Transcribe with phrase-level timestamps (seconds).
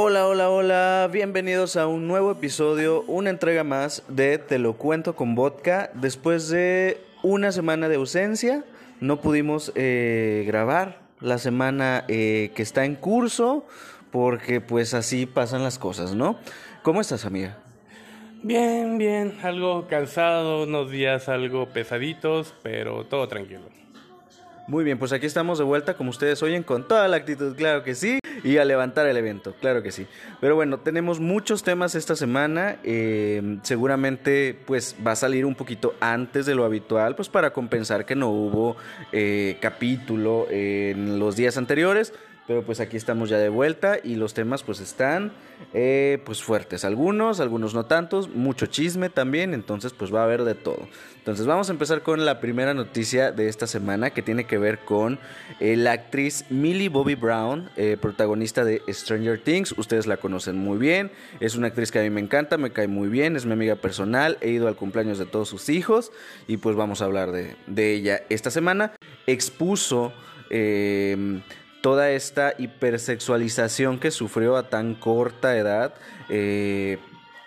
[0.00, 5.16] Hola, hola, hola, bienvenidos a un nuevo episodio, una entrega más de Te lo cuento
[5.16, 5.90] con vodka.
[5.92, 8.64] Después de una semana de ausencia,
[9.00, 13.66] no pudimos eh, grabar la semana eh, que está en curso,
[14.12, 16.38] porque pues así pasan las cosas, ¿no?
[16.84, 17.58] ¿Cómo estás, amiga?
[18.44, 23.62] Bien, bien, algo cansado, unos días algo pesaditos, pero todo tranquilo.
[24.68, 27.82] Muy bien, pues aquí estamos de vuelta, como ustedes oyen, con toda la actitud, claro
[27.82, 30.06] que sí, y a levantar el evento, claro que sí.
[30.40, 35.94] Pero bueno, tenemos muchos temas esta semana, eh, seguramente pues va a salir un poquito
[36.00, 38.76] antes de lo habitual, pues para compensar que no hubo
[39.12, 42.12] eh, capítulo en los días anteriores.
[42.48, 45.32] Pero pues aquí estamos ya de vuelta y los temas pues están
[45.74, 46.86] eh, pues fuertes.
[46.86, 50.88] Algunos, algunos no tantos, mucho chisme también, entonces pues va a haber de todo.
[51.18, 54.78] Entonces vamos a empezar con la primera noticia de esta semana que tiene que ver
[54.78, 55.18] con
[55.60, 59.74] eh, la actriz Millie Bobby Brown, eh, protagonista de Stranger Things.
[59.76, 61.10] Ustedes la conocen muy bien,
[61.40, 63.76] es una actriz que a mí me encanta, me cae muy bien, es mi amiga
[63.76, 66.12] personal, he ido al cumpleaños de todos sus hijos
[66.46, 68.94] y pues vamos a hablar de, de ella esta semana.
[69.26, 70.14] Expuso
[71.80, 75.94] toda esta hipersexualización que sufrió a tan corta edad.
[76.28, 76.98] Eh,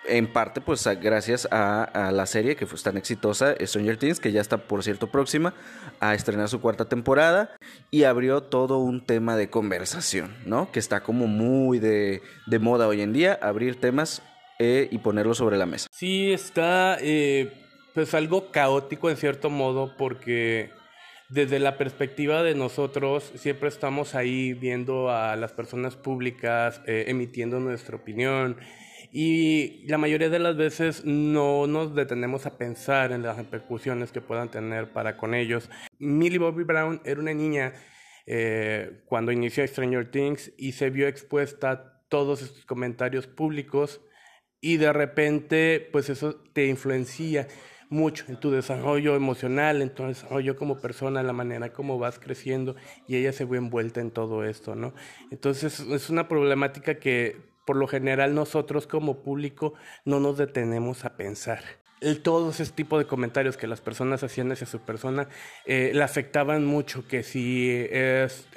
[0.07, 4.41] en parte, pues gracias a, la serie que fue tan exitosa, Stranger Things, que ya
[4.41, 5.53] está, por cierto, próxima
[5.99, 7.55] a estrenar su cuarta temporada
[7.91, 10.71] y abrió todo un tema de conversación, ¿no?
[10.71, 12.21] Que está como muy de,
[12.59, 14.23] moda hoy en día, abrir temas
[14.59, 15.87] eh, y ponerlos sobre la mesa.
[15.91, 17.53] Sí, está, eh,
[17.93, 20.71] pues algo caótico en cierto modo, porque
[21.31, 27.59] desde la perspectiva de nosotros, siempre estamos ahí viendo a las personas públicas, eh, emitiendo
[27.61, 28.57] nuestra opinión
[29.13, 34.19] y la mayoría de las veces no nos detenemos a pensar en las repercusiones que
[34.19, 35.69] puedan tener para con ellos.
[35.99, 37.73] Millie Bobby Brown era una niña
[38.25, 44.01] eh, cuando inició Stranger Things y se vio expuesta a todos estos comentarios públicos
[44.59, 47.47] y de repente pues eso te influencia
[47.91, 52.75] mucho en tu desarrollo emocional, en tu desarrollo como persona, la manera como vas creciendo
[53.07, 54.93] y ella se ve envuelta en todo esto, ¿no?
[55.29, 57.37] Entonces es una problemática que
[57.67, 59.73] por lo general nosotros como público
[60.05, 64.51] no nos detenemos a pensar el, todo ese tipo de comentarios que las personas hacían
[64.51, 65.27] hacia su persona
[65.65, 67.87] eh, le afectaban mucho, que si,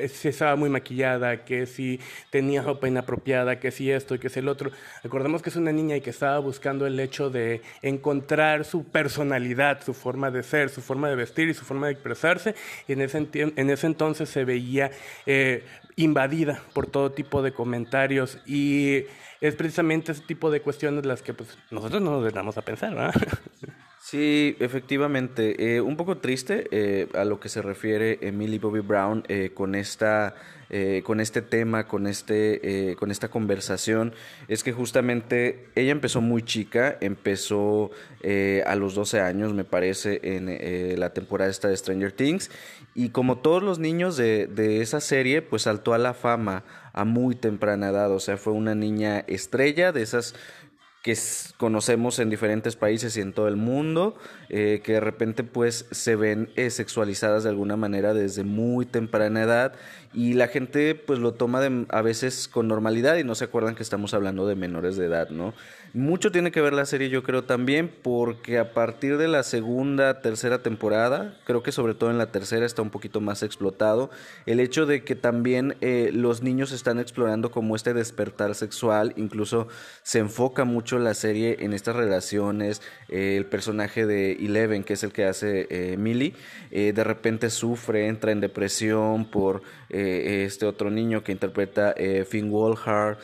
[0.09, 2.01] si estaba muy maquillada, que si
[2.31, 4.71] tenía ropa inapropiada, que si esto y que si el otro.
[5.03, 9.83] Recordemos que es una niña y que estaba buscando el hecho de encontrar su personalidad,
[9.85, 12.55] su forma de ser, su forma de vestir y su forma de expresarse,
[12.89, 14.91] y en ese, en ese entonces se veía
[15.27, 15.65] eh,
[15.97, 19.05] invadida por todo tipo de comentarios y
[19.41, 22.95] es precisamente ese tipo de cuestiones las que pues, nosotros no nos damos a pensar,
[22.95, 23.15] ¿verdad?
[24.05, 25.77] Sí, efectivamente.
[25.77, 29.75] Eh, un poco triste eh, a lo que se refiere Emily Bobby Brown eh, con
[29.75, 30.35] esta
[31.05, 34.13] con este tema, con este con esta conversación,
[34.49, 37.91] es que justamente ella empezó muy chica, empezó
[38.67, 42.51] a los 12 años, me parece, en la temporada esta de Stranger Things,
[42.95, 47.05] y como todos los niños de, de esa serie, pues saltó a la fama a
[47.05, 50.35] muy temprana edad, o sea, fue una niña estrella de esas
[51.05, 51.15] que
[51.59, 54.17] conocemos en diferentes países y en todo el mundo,
[54.49, 59.43] eh, que de repente pues se ven eh, sexualizadas de alguna manera desde muy temprana
[59.43, 59.75] edad
[60.15, 61.61] y la gente pues lo toma
[61.91, 65.29] a veces con normalidad y no se acuerdan que estamos hablando de menores de edad,
[65.29, 65.53] ¿no?
[65.93, 70.23] Mucho tiene que ver la serie yo creo también porque a partir de la segunda,
[70.23, 74.11] tercera temporada, creo que sobre todo en la tercera está un poquito más explotado,
[74.47, 79.69] el hecho de que también eh, los niños están explorando como este despertar sexual, incluso
[80.03, 85.03] se enfoca mucho la serie en estas relaciones, eh, el personaje de Eleven, que es
[85.03, 86.35] el que hace eh, Millie,
[86.71, 91.95] de repente sufre, entra en depresión por este otro niño que interpreta
[92.27, 93.19] Finn Wolfhard,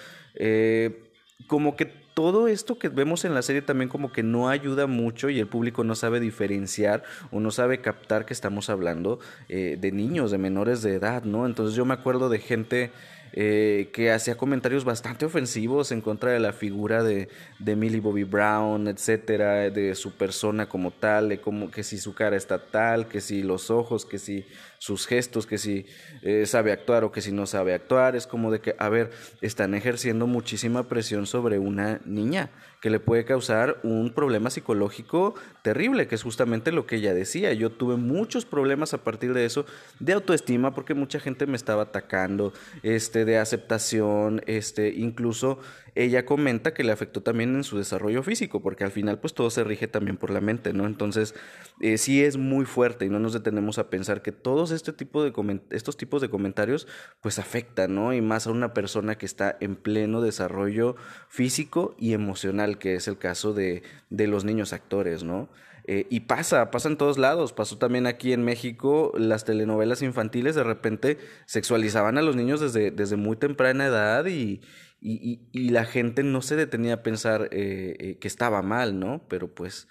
[1.49, 5.31] como que todo esto que vemos en la serie también como que no ayuda mucho
[5.31, 9.91] y el público no sabe diferenciar o no sabe captar que estamos hablando eh, de
[9.91, 11.47] niños, de menores de edad, ¿no?
[11.47, 12.91] Entonces yo me acuerdo de gente
[13.33, 17.29] eh, que hacía comentarios bastante ofensivos en contra de la figura de,
[17.59, 22.15] de Millie Bobby Brown, etcétera, de su persona como tal, de como que si su
[22.15, 24.45] cara está tal, que si los ojos, que si
[24.81, 25.85] sus gestos, que si
[26.23, 28.17] eh, sabe actuar o que si no sabe actuar.
[28.17, 29.11] Es como de que, a ver,
[29.43, 32.51] están ejerciendo muchísima presión sobre una niña
[32.81, 37.53] que le puede causar un problema psicológico terrible, que es justamente lo que ella decía.
[37.53, 39.67] Yo tuve muchos problemas a partir de eso,
[39.99, 45.59] de autoestima, porque mucha gente me estaba atacando, este, de aceptación, este, incluso
[45.95, 49.51] ella comenta que le afectó también en su desarrollo físico, porque al final pues todo
[49.51, 50.87] se rige también por la mente, ¿no?
[50.87, 51.35] Entonces
[51.81, 55.23] eh, sí es muy fuerte y no nos detenemos a pensar que todos este tipo
[55.23, 55.33] de
[55.71, 56.87] estos tipos de comentarios
[57.21, 58.13] pues afectan, ¿no?
[58.13, 60.97] Y más a una persona que está en pleno desarrollo
[61.29, 65.49] físico y emocional, que es el caso de, de los niños actores, ¿no?
[65.93, 67.53] Eh, y pasa, pasa en todos lados.
[67.53, 72.93] Pasó también aquí en México, las telenovelas infantiles de repente sexualizaban a los niños desde,
[72.93, 74.61] desde muy temprana edad y,
[75.01, 79.27] y, la gente no se detenía a pensar eh, eh, que estaba mal, ¿no?
[79.29, 79.89] Pero pues,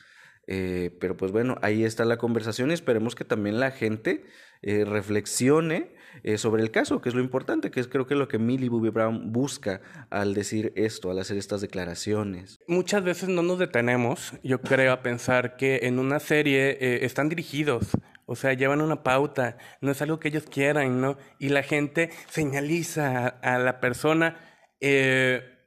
[0.47, 4.23] pero pues bueno, ahí está la conversación y esperemos que también la gente
[4.63, 5.93] reflexione
[6.23, 8.69] eh, sobre el caso, que es lo importante, que es creo que lo que Millie
[8.69, 12.59] Bobby Brown busca al decir esto, al hacer estas declaraciones.
[12.67, 17.29] Muchas veces no nos detenemos, yo creo, a pensar que en una serie eh, están
[17.29, 17.89] dirigidos.
[18.25, 21.17] O sea, llevan una pauta, no es algo que ellos quieran, ¿no?
[21.39, 24.37] Y la gente señaliza a, la persona,
[24.79, 25.59] eh,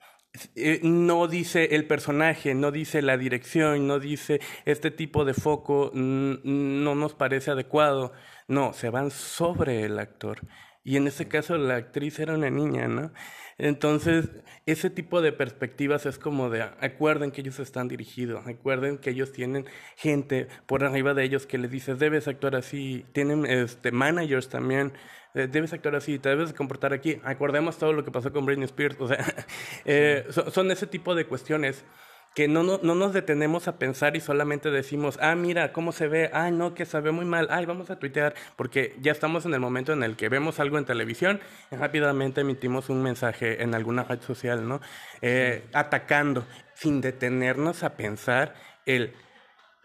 [0.82, 6.94] no dice el personaje, no dice la dirección, no dice este tipo de foco, no
[6.94, 8.12] nos parece adecuado.
[8.52, 10.40] No, se van sobre el actor.
[10.84, 13.10] Y en ese caso la actriz era una niña, ¿no?
[13.56, 14.28] Entonces,
[14.66, 19.32] ese tipo de perspectivas es como de, acuerden que ellos están dirigidos, acuerden que ellos
[19.32, 19.64] tienen
[19.96, 24.92] gente por arriba de ellos que les dice, debes actuar así, tienen este, managers también,
[25.32, 27.20] debes actuar así, te debes comportar aquí.
[27.24, 29.24] Acordemos todo lo que pasó con Britney Spears, o sea,
[29.86, 31.86] eh, son ese tipo de cuestiones
[32.34, 36.08] que no, no, no, nos detenemos a pensar y solamente decimos, ah, mira, cómo se
[36.08, 39.44] ve, ay, no, que se ve muy mal, ay, vamos a tuitear, porque ya estamos
[39.44, 41.40] en el momento en el que vemos algo en televisión
[41.70, 44.80] y rápidamente emitimos un mensaje en alguna red social, ¿no?
[45.20, 48.54] Eh, atacando, sin detenernos a pensar
[48.86, 49.14] el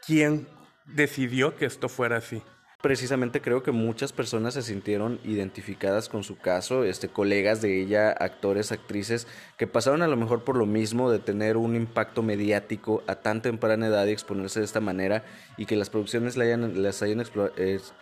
[0.06, 0.48] quién
[0.86, 2.42] decidió que esto fuera así
[2.88, 8.12] precisamente creo que muchas personas se sintieron identificadas con su caso, este, colegas de ella,
[8.12, 13.04] actores, actrices, que pasaron a lo mejor por lo mismo de tener un impacto mediático
[13.06, 15.26] a tan temprana edad y exponerse de esta manera
[15.58, 17.22] y que las producciones hayan, las, hayan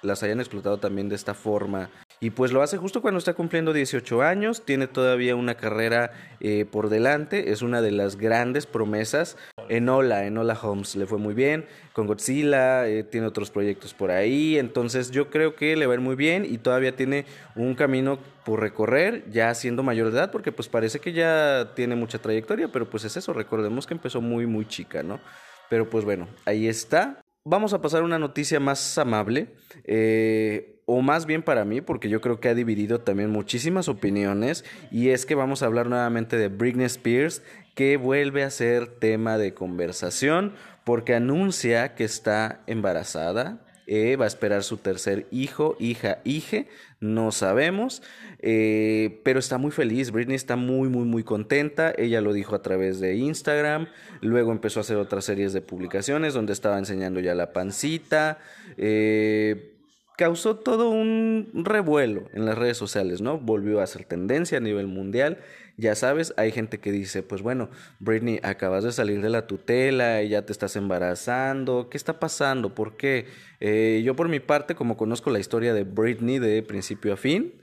[0.03, 1.89] las hayan explotado también de esta forma.
[2.19, 6.11] Y pues lo hace justo cuando está cumpliendo 18 años, tiene todavía una carrera
[6.41, 9.35] eh, por delante, es una de las grandes promesas.
[9.69, 14.57] Enola, Enola Holmes le fue muy bien, con Godzilla, eh, tiene otros proyectos por ahí,
[14.57, 17.25] entonces yo creo que le va a ir muy bien y todavía tiene
[17.55, 21.95] un camino por recorrer, ya siendo mayor de edad, porque pues parece que ya tiene
[21.95, 25.19] mucha trayectoria, pero pues es eso, recordemos que empezó muy, muy chica, ¿no?
[25.69, 27.21] Pero pues bueno, ahí está.
[27.43, 29.53] Vamos a pasar a una noticia más amable,
[29.83, 34.63] eh, o más bien para mí, porque yo creo que ha dividido también muchísimas opiniones,
[34.91, 37.43] y es que vamos a hablar nuevamente de Britney Spears,
[37.75, 44.27] que vuelve a ser tema de conversación porque anuncia que está embarazada, eh, va a
[44.27, 46.67] esperar su tercer hijo, hija, hije,
[46.99, 48.01] no sabemos,
[48.39, 52.63] eh, pero está muy feliz, Britney está muy, muy, muy contenta, ella lo dijo a
[52.63, 53.87] través de Instagram,
[54.21, 58.39] luego empezó a hacer otras series de publicaciones donde estaba enseñando ya la pancita,
[58.77, 59.75] eh,
[60.17, 63.37] causó todo un revuelo en las redes sociales, ¿no?
[63.37, 65.39] Volvió a ser tendencia a nivel mundial.
[65.77, 67.69] Ya sabes, hay gente que dice, pues bueno,
[67.99, 72.73] Britney, acabas de salir de la tutela, y ya te estás embarazando, ¿qué está pasando?
[72.73, 73.27] ¿Por qué?
[73.59, 77.53] Eh, yo por mi parte, como conozco la historia de Britney de principio a fin,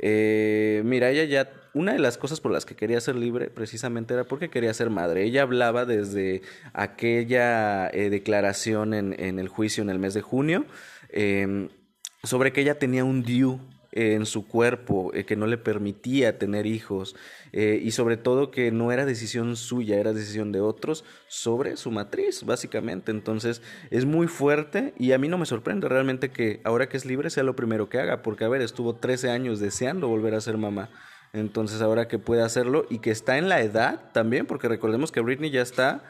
[0.00, 4.14] eh, mira, ella ya, una de las cosas por las que quería ser libre precisamente
[4.14, 5.24] era porque quería ser madre.
[5.24, 10.64] Ella hablaba desde aquella eh, declaración en, el juicio en el mes de junio
[11.10, 11.68] em,
[12.24, 13.22] sobre que ella tenía un
[13.92, 17.16] En su cuerpo eh, que no le permitía tener hijos
[17.52, 21.90] eh, y sobre todo que no era decisión suya, era decisión de otros sobre su
[21.90, 23.10] matriz, básicamente.
[23.10, 27.04] Entonces es muy fuerte y a mí no me sorprende realmente que ahora que es
[27.04, 30.40] libre sea lo primero que haga, porque a ver, estuvo 13 años deseando volver a
[30.40, 30.90] ser mamá.
[31.32, 35.20] Entonces ahora que puede hacerlo y que está en la edad también, porque recordemos que
[35.20, 36.02] Britney ya está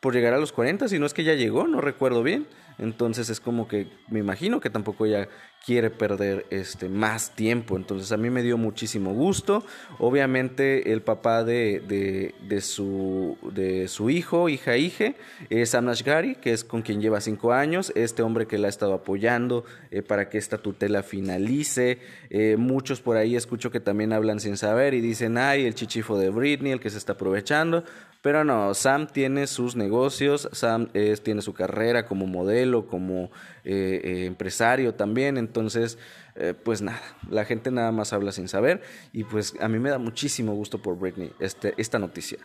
[0.00, 2.46] por llegar a los 40, si no es que ya llegó, no recuerdo bien.
[2.78, 5.28] Entonces es como que me imagino que tampoco ella
[5.64, 7.76] quiere perder este más tiempo.
[7.76, 9.64] Entonces a mí me dio muchísimo gusto.
[9.98, 15.14] Obviamente el papá de, de, su, de su hijo, hija, hija,
[15.50, 17.92] es Amnash Gari, que es con quien lleva cinco años.
[17.94, 21.98] Este hombre que la ha estado apoyando eh, para que esta tutela finalice.
[22.30, 26.18] Eh, muchos por ahí escucho que también hablan sin saber y dicen, ay, el chichifo
[26.18, 27.84] de Britney, el que se está aprovechando.
[28.20, 30.88] Pero no, Sam tiene sus negocios, Sam
[31.22, 33.30] tiene su carrera como modelo, como
[33.64, 35.98] eh, eh, empresario también, entonces,
[36.36, 38.82] eh, pues nada, la gente nada más habla sin saber
[39.12, 42.38] y pues a mí me da muchísimo gusto por Britney este, esta noticia.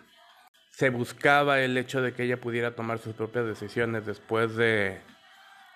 [0.71, 4.99] Se buscaba el hecho de que ella pudiera tomar sus propias decisiones después de,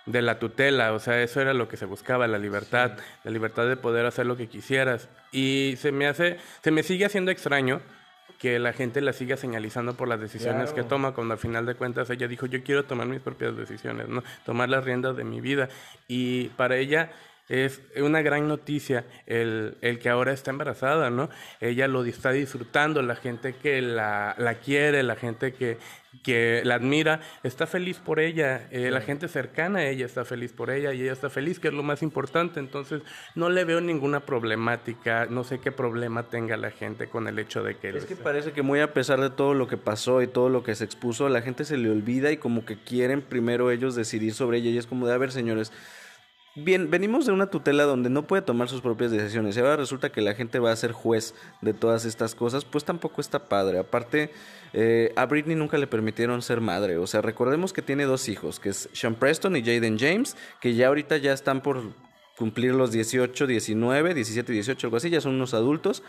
[0.08, 3.68] de la tutela, o sea, eso era lo que se buscaba, la libertad, la libertad
[3.68, 5.10] de poder hacer lo que quisieras.
[5.32, 7.82] Y se me hace, se me sigue haciendo extraño
[8.40, 11.76] que la gente la siga señalizando por las decisiones que toma, cuando al final de
[11.76, 14.24] cuentas ella dijo, yo quiero tomar mis propias decisiones, ¿no?
[14.46, 15.70] Tomar las riendas de mi vida.
[16.08, 17.12] Y para ella
[17.50, 21.30] es una gran noticia el, el, que ahora está embarazada, ¿no?
[21.62, 25.78] Ella lo está disfrutando, la gente que la, la quiere, la gente que,
[26.24, 30.52] que la admira, está feliz por ella, eh, la gente cercana a ella está feliz
[30.52, 33.02] por ella y ella está feliz, que es lo más importante, entonces
[33.36, 37.64] no le veo ninguna problemática, no sé qué problema tenga la gente con el hecho
[37.64, 37.90] de que...
[37.90, 40.64] Es que parece que muy a pesar de todo lo que pasó y todo lo
[40.64, 44.34] que se expuso, la gente se le olvida y como que quieren primero ellos decidir
[44.34, 45.72] sobre ella y es como de, a ver señores,
[46.60, 50.12] Bien, venimos de una tutela donde no puede tomar sus propias decisiones y ahora resulta
[50.12, 53.78] que la gente va a ser juez de todas estas cosas, pues tampoco está padre.
[53.78, 54.32] Aparte,
[54.74, 56.98] eh, a Britney nunca le permitieron ser madre.
[56.98, 60.74] O sea, recordemos que tiene dos hijos, que es Sean Preston y Jaden James, que
[60.74, 61.94] ya ahorita ya están por
[62.40, 66.02] cumplir los 18, 19, 17, 18, algo así, ya son unos adultos.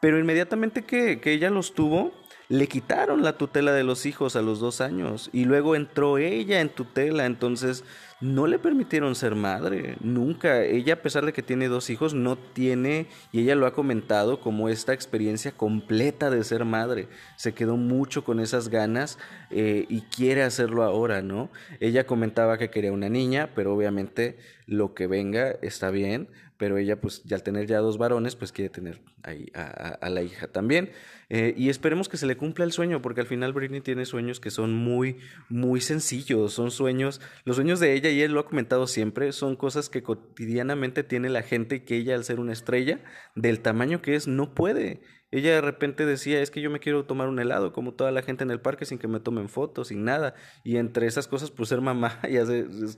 [0.00, 2.12] Pero inmediatamente que, que ella los tuvo,
[2.52, 6.60] le quitaron la tutela de los hijos a los dos años y luego entró ella
[6.60, 7.24] en tutela.
[7.24, 7.82] Entonces
[8.20, 10.62] no le permitieron ser madre, nunca.
[10.62, 14.38] Ella, a pesar de que tiene dos hijos, no tiene, y ella lo ha comentado,
[14.38, 17.08] como esta experiencia completa de ser madre.
[17.36, 19.18] Se quedó mucho con esas ganas
[19.50, 21.48] eh, y quiere hacerlo ahora, ¿no?
[21.80, 26.28] Ella comentaba que quería una niña, pero obviamente lo que venga está bien,
[26.62, 30.22] pero ella pues ya al tener ya dos varones pues quiere tener ahí a, la
[30.22, 30.92] hija también
[31.34, 34.38] eh, y esperemos que se le cumpla el sueño porque al final Britney tiene sueños
[34.38, 35.16] que son muy
[35.48, 39.56] muy sencillos son sueños los sueños de ella y él lo ha comentado siempre son
[39.56, 43.00] cosas que cotidianamente tiene la gente que ella al ser una estrella
[43.34, 45.00] del tamaño que es no puede
[45.32, 48.20] ella de repente decía, es que yo me quiero tomar un helado, como toda la
[48.20, 50.34] gente en el parque, sin que me tomen fotos, sin nada.
[50.62, 52.44] Y entre esas cosas, pues ser mamá, ya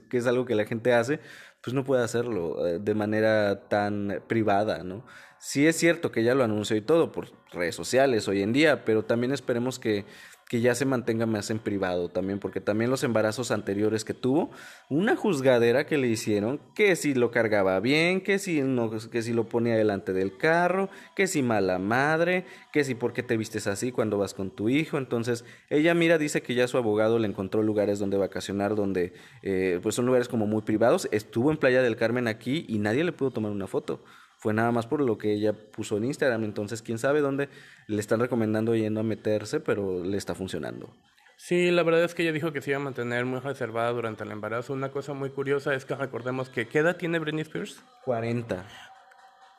[0.09, 1.21] que es algo que la gente hace,
[1.61, 5.05] pues no puede hacerlo eh, de manera tan privada, ¿no?
[5.47, 8.83] Sí es cierto que ya lo anunció y todo por redes sociales hoy en día,
[8.83, 10.03] pero también esperemos que
[10.47, 14.51] que ya se mantenga más en privado también, porque también los embarazos anteriores que tuvo,
[14.89, 19.33] una juzgadera que le hicieron, que si lo cargaba bien, que si, no, que si
[19.33, 23.65] lo ponía delante del carro, que si mala madre, que si por qué te vistes
[23.65, 24.99] así cuando vas con tu hijo.
[24.99, 29.79] Entonces, ella mira, dice que ya su abogado le encontró lugares donde vacacionar, donde eh,
[29.81, 31.09] pues son lugares como muy privados.
[31.11, 34.03] Estuvo en Playa del Carmen aquí y nadie le pudo tomar una foto
[34.45, 36.43] fue nada más por lo que ella puso en Instagram.
[36.43, 37.49] Entonces, quién sabe dónde
[37.87, 40.95] le están recomendando yendo a meterse, pero le está funcionando.
[41.35, 44.23] Sí, la verdad es que ella dijo que se iba a mantener muy reservada durante
[44.23, 44.73] el embarazo.
[44.73, 47.81] Una cosa muy curiosa es que recordemos que ¿qué edad tiene Britney Spears?
[48.03, 48.63] 40.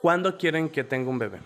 [0.01, 1.41] ¿Cuándo quieren que tenga un bebé?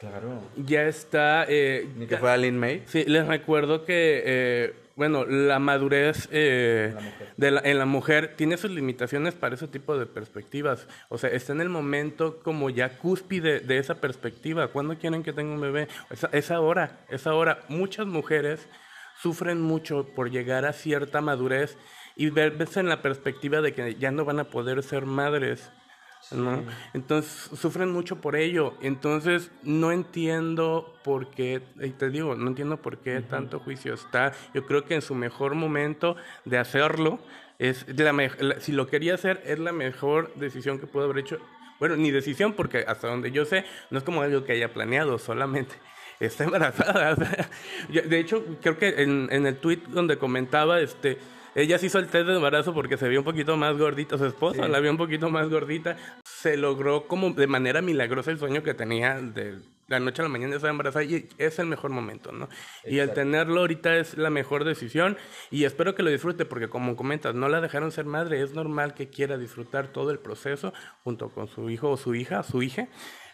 [0.00, 0.40] Claro.
[0.56, 1.46] Ya está...
[1.48, 2.82] Eh, Ni que fuera Lynn May.
[2.86, 4.22] Sí, les recuerdo que...
[4.26, 6.94] Eh, bueno, la madurez eh,
[7.38, 10.86] De la, en la mujer tiene sus limitaciones para ese tipo de perspectivas.
[11.08, 14.68] O sea, está en el momento como ya cúspide de esa perspectiva.
[14.68, 15.88] ¿Cuándo quieren que tenga un bebé?
[16.10, 17.60] Es, es ahora, es ahora.
[17.68, 18.68] Muchas mujeres
[19.22, 21.78] sufren mucho por llegar a cierta madurez
[22.14, 25.70] y verse en la perspectiva de que ya no van a poder ser madres
[26.32, 26.64] ¿no?
[26.94, 28.74] Entonces sufren mucho por ello.
[28.80, 34.32] Entonces no entiendo por qué, y te digo, no entiendo por qué tanto juicio está.
[34.54, 37.20] Yo creo que en su mejor momento de hacerlo,
[37.58, 41.38] es la, si lo quería hacer, es la mejor decisión que pudo haber hecho.
[41.78, 45.18] Bueno, ni decisión, porque hasta donde yo sé, no es como algo que haya planeado,
[45.18, 45.74] solamente
[46.20, 47.16] está embarazada.
[47.88, 51.18] de hecho, creo que en, en el tweet donde comentaba, este
[51.54, 54.16] ella se hizo el test de embarazo porque se vio un poquito más gordita.
[54.18, 55.96] Su esposa la vio un poquito más gordita.
[56.24, 59.58] Se logró como de manera milagrosa el sueño que tenía de
[59.90, 62.48] la noche a la mañana de estar embarazada y es el mejor momento, ¿no?
[62.84, 65.18] Y el tenerlo ahorita es la mejor decisión
[65.50, 68.94] y espero que lo disfrute porque como comentas, no la dejaron ser madre, es normal
[68.94, 72.86] que quiera disfrutar todo el proceso junto con su hijo o su hija, su hija.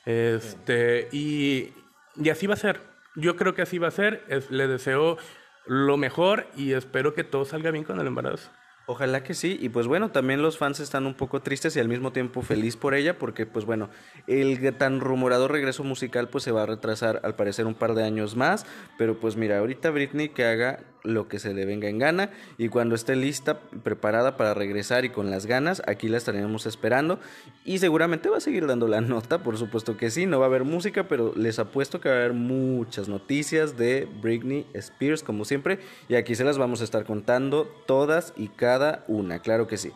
[0.07, 1.75] Este, y,
[2.17, 2.81] y así va a ser.
[3.17, 4.25] Yo creo que así va a ser.
[4.49, 5.19] le deseo
[5.67, 8.51] lo mejor y espero que todo salga bien con el embarazo.
[8.89, 11.89] Ojalá que sí, y pues bueno, también los fans están un poco tristes y al
[11.89, 13.91] mismo tiempo feliz por ella, porque pues bueno,
[14.29, 18.05] el tan rumorado regreso musical pues se va a retrasar al parecer un par de
[18.05, 18.65] años más,
[18.97, 22.69] pero pues mira, ahorita Britney que haga lo que se le venga en gana y
[22.69, 27.19] cuando esté lista, preparada para regresar y con las ganas, aquí la estaremos esperando
[27.65, 30.49] y seguramente va a seguir dando la nota, por supuesto que sí, no va a
[30.49, 35.45] haber música, pero les apuesto que va a haber muchas noticias de Britney Spears como
[35.45, 39.77] siempre y aquí se las vamos a estar contando todas y cada una, claro que
[39.77, 39.93] sí.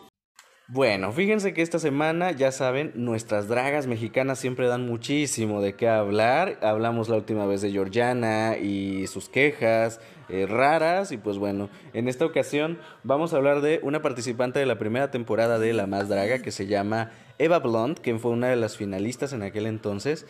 [0.73, 5.89] Bueno, fíjense que esta semana, ya saben, nuestras dragas mexicanas siempre dan muchísimo de qué
[5.89, 6.59] hablar.
[6.61, 9.99] Hablamos la última vez de Georgiana y sus quejas
[10.31, 11.11] eh, raras.
[11.11, 15.11] Y pues bueno, en esta ocasión vamos a hablar de una participante de la primera
[15.11, 18.77] temporada de La Más Draga que se llama Eva Blunt, quien fue una de las
[18.77, 20.25] finalistas en aquel entonces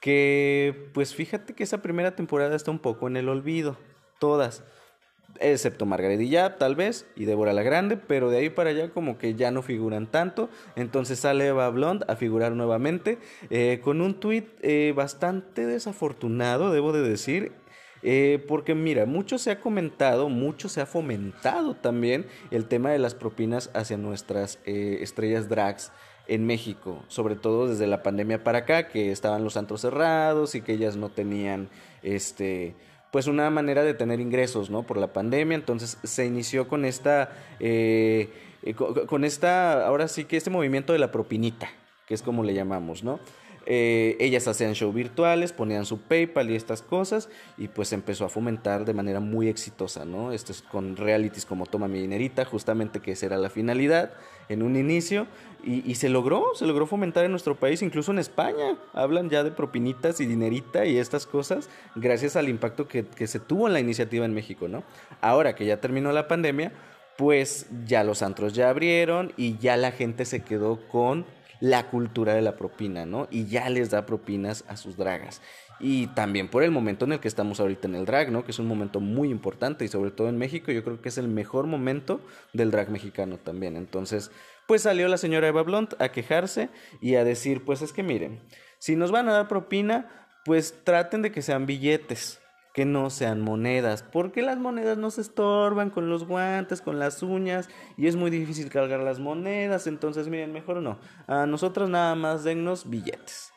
[0.00, 3.76] que pues fíjate que esa primera temporada está un poco en el olvido,
[4.18, 4.62] todas,
[5.40, 8.90] excepto Margaret y ya, tal vez, y Débora la Grande, pero de ahí para allá
[8.90, 13.18] como que ya no figuran tanto, entonces sale Eva Blond a figurar nuevamente,
[13.50, 17.52] eh, con un tuit eh, bastante desafortunado, debo de decir,
[18.02, 22.98] eh, porque mira, mucho se ha comentado, mucho se ha fomentado también el tema de
[22.98, 25.92] las propinas hacia nuestras eh, estrellas drags
[26.28, 30.60] en México, sobre todo desde la pandemia para acá, que estaban los antros cerrados y
[30.60, 31.68] que ellas no tenían
[32.02, 32.74] este
[33.16, 34.82] pues una manera de tener ingresos, ¿no?
[34.82, 38.30] Por la pandemia, entonces se inició con esta, eh,
[39.06, 41.70] con esta, ahora sí que este movimiento de la propinita,
[42.06, 43.18] que es como le llamamos, ¿no?
[43.66, 48.28] Eh, ellas hacían show virtuales, ponían su PayPal y estas cosas, y pues empezó a
[48.28, 50.30] fomentar de manera muy exitosa, ¿no?
[50.30, 54.12] Esto es con realities como Toma mi dinerita, justamente que esa era la finalidad
[54.48, 55.26] en un inicio,
[55.64, 59.50] y, se logró, se logró fomentar en nuestro país, incluso en España, hablan ya de
[59.50, 64.24] propinitas y dinerita y estas cosas, gracias al impacto que se tuvo en la iniciativa
[64.24, 64.84] en México, ¿no?
[65.20, 66.72] Ahora que ya terminó la pandemia,
[67.16, 71.24] pues ya los antros ya abrieron y ya la gente se quedó con
[71.60, 73.28] la cultura de la propina, ¿no?
[73.30, 75.40] Y ya les da propinas a sus dragas.
[75.78, 78.44] Y también por el momento en el que estamos ahorita en el drag, ¿no?
[78.44, 81.18] Que es un momento muy importante y sobre todo en México yo creo que es
[81.18, 82.20] el mejor momento
[82.52, 83.76] del drag mexicano también.
[83.76, 84.30] Entonces,
[84.66, 86.70] pues salió la señora Eva Blunt a quejarse
[87.00, 88.40] y a decir, pues es que miren,
[88.78, 92.40] si nos van a dar propina, pues traten de que sean billetes,
[92.76, 97.22] que no sean monedas, porque las monedas no se estorban con los guantes, con las
[97.22, 102.14] uñas, y es muy difícil cargar las monedas, entonces miren, mejor no, a nosotros nada
[102.16, 103.50] más dennos billetes,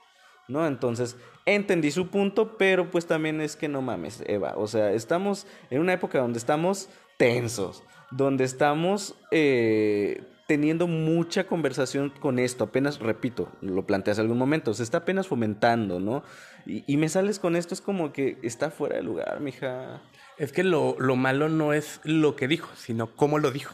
[0.48, 0.66] ¿no?
[0.66, 5.48] Entonces, entendí su punto, pero pues también es que no mames, Eva, o sea, estamos
[5.70, 9.16] en una época donde estamos tensos, donde estamos...
[9.32, 14.98] Eh, teniendo mucha conversación con esto, apenas, repito, lo planteé hace algún momento, se está
[14.98, 16.24] apenas fomentando, ¿no?
[16.70, 20.02] Y, y, me sales con esto, es como que está fuera de lugar, mija.
[20.38, 23.74] Es que lo, lo malo no es lo que dijo, sino cómo lo dijo.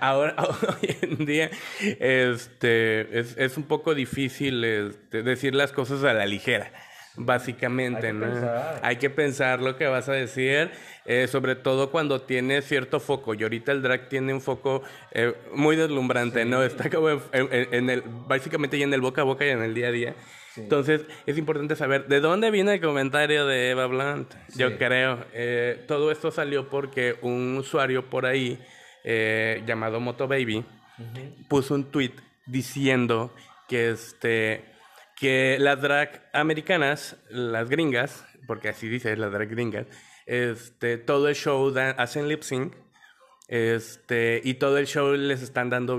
[0.00, 0.34] Ahora,
[0.82, 6.26] hoy en día, este, es, es un poco difícil este, decir las cosas a la
[6.26, 6.72] ligera
[7.16, 8.26] básicamente, Hay ¿no?
[8.26, 8.80] Pensar.
[8.82, 10.70] Hay que pensar lo que vas a decir,
[11.04, 13.34] eh, sobre todo cuando tiene cierto foco.
[13.34, 16.48] Y ahorita el drag tiene un foco eh, muy deslumbrante, sí.
[16.48, 16.62] ¿no?
[16.62, 19.62] Está como en, en, en, el, básicamente ya en el boca a boca y en
[19.62, 20.14] el día a día.
[20.54, 20.62] Sí.
[20.62, 24.32] Entonces, es importante saber de dónde viene el comentario de Eva Blunt.
[24.48, 24.58] Sí.
[24.58, 25.24] Yo creo.
[25.32, 28.58] Eh, todo esto salió porque un usuario por ahí,
[29.04, 30.62] eh, llamado Motobaby, uh
[30.98, 31.48] -huh.
[31.48, 32.12] puso un tweet
[32.46, 33.32] diciendo
[33.68, 34.72] que este
[35.22, 39.86] que las drag americanas, las gringas, porque así dice las drag gringas,
[40.26, 42.74] este, todo el show da, hacen lip sync,
[43.46, 45.96] este, y todo el show les están dando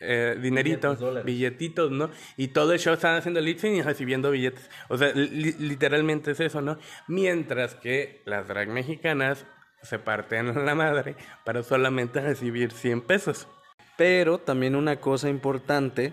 [0.00, 2.10] eh, dineritos, billetes, billetitos, ¿no?
[2.36, 4.68] Y todo el show están haciendo lip y recibiendo billetes.
[4.88, 6.78] O sea, li literalmente es eso, ¿no?
[7.08, 9.46] Mientras que las drag mexicanas
[9.82, 13.48] se parten la madre para solamente recibir 100 pesos.
[13.96, 16.12] Pero también una cosa importante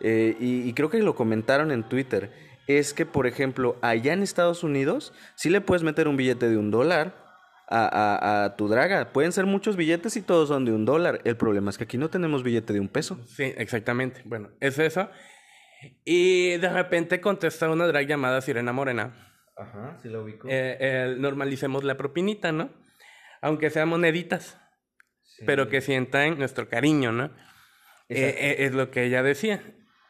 [0.00, 2.30] eh, y, y, creo que lo comentaron en Twitter,
[2.66, 6.56] es que, por ejemplo, allá en Estados Unidos, sí le puedes meter un billete de
[6.56, 7.23] un dólar
[7.68, 9.12] a, a, a, tu draga.
[9.12, 11.20] Pueden ser muchos billetes y todos son de un dólar.
[11.24, 13.18] El problema es que aquí no tenemos billete de un peso.
[13.26, 14.22] Sí, exactamente.
[14.24, 15.08] Bueno, es eso.
[16.04, 19.14] Y de repente contesta una drag llamada Sirena Morena.
[19.56, 20.48] Ajá, sí la ubico.
[20.48, 22.70] Eh, eh, normalicemos la propinita, ¿no?
[23.40, 24.58] Aunque sean moneditas,
[25.22, 25.44] sí.
[25.46, 27.30] pero que sientan nuestro cariño, ¿no?
[28.08, 29.62] Eh, es lo que ella decía.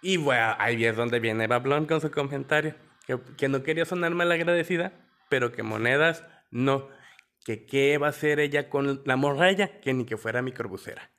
[0.02, 2.74] Y bueno, ahí es donde viene Eva Blond con su comentario.
[3.06, 4.92] Que, que, no quería sonar mal agradecida,
[5.28, 6.88] pero que monedas no.
[7.44, 11.10] Que qué va a hacer ella con la morralla, que ni que fuera microbusera.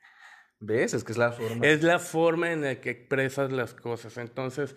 [0.58, 0.94] ¿Ves?
[0.94, 1.66] Es que es la forma.
[1.66, 4.16] Es la forma en la que expresas las cosas.
[4.16, 4.74] Entonces,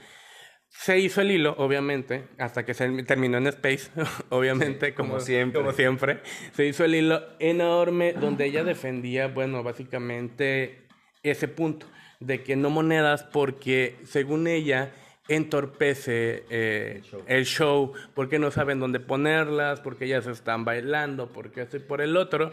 [0.69, 3.89] se hizo el hilo, obviamente, hasta que se terminó en Space,
[4.29, 5.59] obviamente, sí, como, como, siempre.
[5.59, 6.21] como siempre.
[6.53, 10.87] Se hizo el hilo enorme donde ella defendía, bueno, básicamente
[11.23, 11.87] ese punto
[12.19, 14.93] de que no monedas porque según ella
[15.29, 17.23] entorpece eh, el, show.
[17.27, 17.93] el, show.
[18.13, 22.51] porque no saben dónde ponerlas, porque ellas están bailando, porque y por el otro.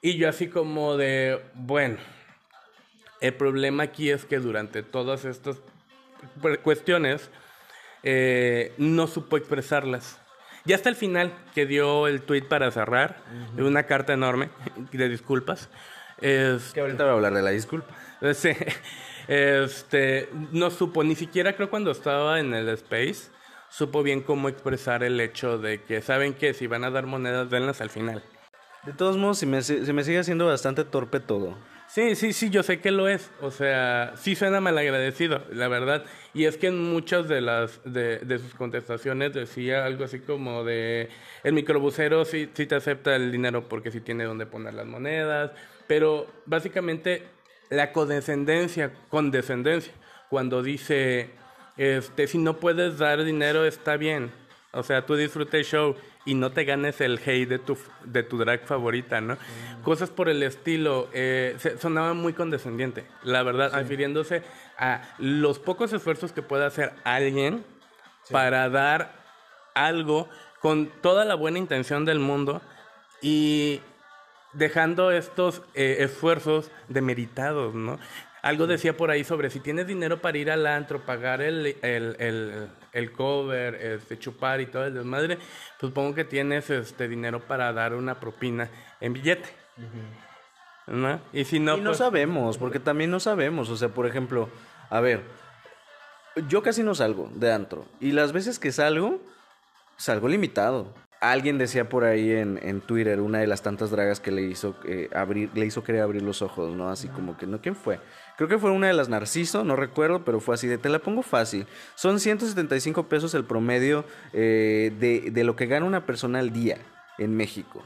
[0.00, 1.98] Y yo así como de, bueno,
[3.20, 5.60] el problema aquí es que durante todas estas
[6.62, 7.30] cuestiones
[8.02, 10.20] eh, no supo expresarlas.
[10.64, 13.66] Ya hasta el final que dio el tweet para cerrar, uh -huh.
[13.66, 14.48] una carta enorme
[14.90, 15.68] de disculpas.
[16.20, 17.94] Es, que ahorita voy a hablar de la disculpa.
[18.34, 18.50] Sí.
[19.28, 23.30] Este, no supo, ni siquiera creo cuando estaba en el Space,
[23.68, 27.50] supo bien cómo expresar el hecho de que saben que si van a dar monedas,
[27.50, 28.22] denlas al final.
[28.84, 31.56] De todos modos, se me, se me sigue haciendo bastante torpe todo.
[31.88, 33.30] Sí, sí, sí, yo sé que lo es.
[33.40, 36.04] O sea, sí suena malagradecido, la verdad.
[36.34, 40.64] Y es que en muchas de las de, de sus contestaciones decía algo así como
[40.64, 41.08] de
[41.44, 45.52] el microbusero sí, sí te acepta el dinero porque sí tiene donde poner las monedas,
[45.86, 47.22] pero básicamente
[47.70, 49.92] la condescendencia, condescendencia,
[50.28, 51.30] cuando dice
[51.76, 54.30] este si no puedes dar dinero está bien.
[54.72, 58.22] O sea, tú disfrutes el show y no te ganes el hate de tu, de
[58.22, 59.38] tu drag favorita, ¿no?
[59.82, 61.08] Cosas por el estilo.
[61.14, 64.42] Eh, sonaba muy condescendiente, la verdad, refiriéndose
[64.76, 67.64] a los pocos esfuerzos que puede hacer alguien
[68.30, 69.14] para dar
[69.74, 70.28] algo
[70.60, 72.60] con toda la buena intención del mundo
[73.22, 73.80] y
[74.56, 77.98] dejando estos eh, esfuerzos demeritados, ¿no?
[78.42, 82.68] Algo decía por ahí sobre si tienes dinero para ir al antro, pagar el, el,
[82.92, 87.72] el, cover, este, chupar y todo el desmadre, pues supongo que tienes este dinero para
[87.72, 89.48] dar una propina en billete.
[90.86, 91.20] ¿No?
[91.32, 91.76] Y si no.
[91.76, 93.68] Y no pues sabemos, porque también no sabemos.
[93.68, 94.48] O sea, por ejemplo,
[94.90, 95.22] a ver,
[96.48, 97.84] yo casi no salgo de antro.
[97.98, 99.20] Y las veces que salgo,
[99.96, 100.94] salgo limitado.
[101.30, 104.76] Alguien decía por ahí en, en Twitter, una de las tantas dragas que le hizo
[104.84, 106.88] eh, abrir, le hizo querer abrir los ojos, ¿no?
[106.88, 107.60] Así como que, ¿no?
[107.60, 108.00] ¿Quién fue?
[108.36, 110.98] Creo que fue una de las Narciso, no recuerdo, pero fue así de, te la
[110.98, 111.66] pongo fácil.
[111.94, 116.78] Son 175 pesos el promedio eh, de, de lo que gana una persona al día
[117.18, 117.82] en México.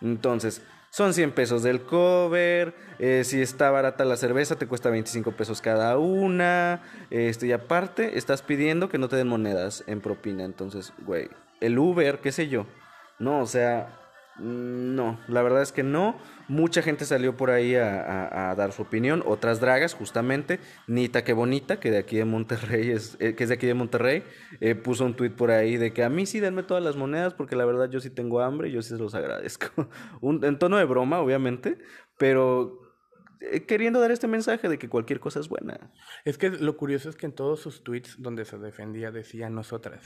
[0.00, 0.62] Entonces,
[0.94, 5.60] son 100 pesos del cover, eh, si está barata la cerveza te cuesta 25 pesos
[5.60, 10.92] cada una, este, y aparte estás pidiendo que no te den monedas en propina, entonces,
[11.04, 11.30] güey,
[11.60, 12.66] el Uber, qué sé yo,
[13.18, 14.00] no, o sea,
[14.36, 18.72] mm, no, la verdad es que no, mucha gente salió por ahí a, a- dar
[18.72, 23.34] su opinión, otras dragas justamente, Nita que bonita, que de aquí de Monterrey, es, eh,
[23.34, 24.24] que es de aquí de Monterrey,
[24.60, 27.34] eh, puso un tweet por ahí de que a mí sí denme todas las monedas
[27.34, 29.88] porque la verdad yo sí tengo hambre y yo sí se los agradezco.
[30.20, 31.78] Un- en tono de broma, obviamente,
[32.18, 32.80] pero
[33.40, 35.92] eh, queriendo dar este mensaje de que cualquier cosa es buena.
[36.24, 40.02] Es que lo curioso es que en todos sus tweets donde se defendía decía nosotras.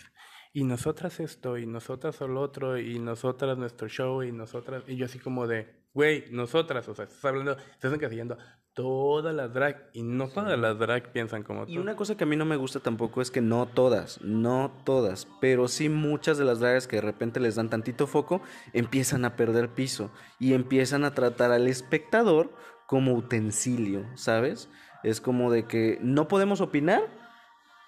[0.59, 4.83] Y nosotras esto, y nosotras lo otro, y nosotras nuestro show, y nosotras.
[4.89, 8.37] Y yo así como de, güey, nosotras, o sea, estás hablando, estás encasillando
[8.75, 11.71] todas las drag, y no todas las drag piensan como tú.
[11.71, 14.73] Y una cosa que a mí no me gusta tampoco es que no todas, no
[14.83, 18.43] todas, pero sí muchas de las dragas que de repente les dan tantito foco
[18.73, 22.53] empiezan a perder piso y empiezan a tratar al espectador
[22.89, 24.69] como utensilio, ¿sabes?
[25.05, 27.03] Es como de que no podemos opinar,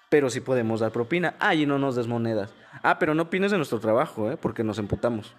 [0.09, 1.35] pero sí podemos dar propina.
[1.39, 2.53] Ah, y no nos des monedas.
[2.83, 4.37] Ah, pero no opines de nuestro trabajo, ¿eh?
[4.37, 5.35] Porque nos emputamos.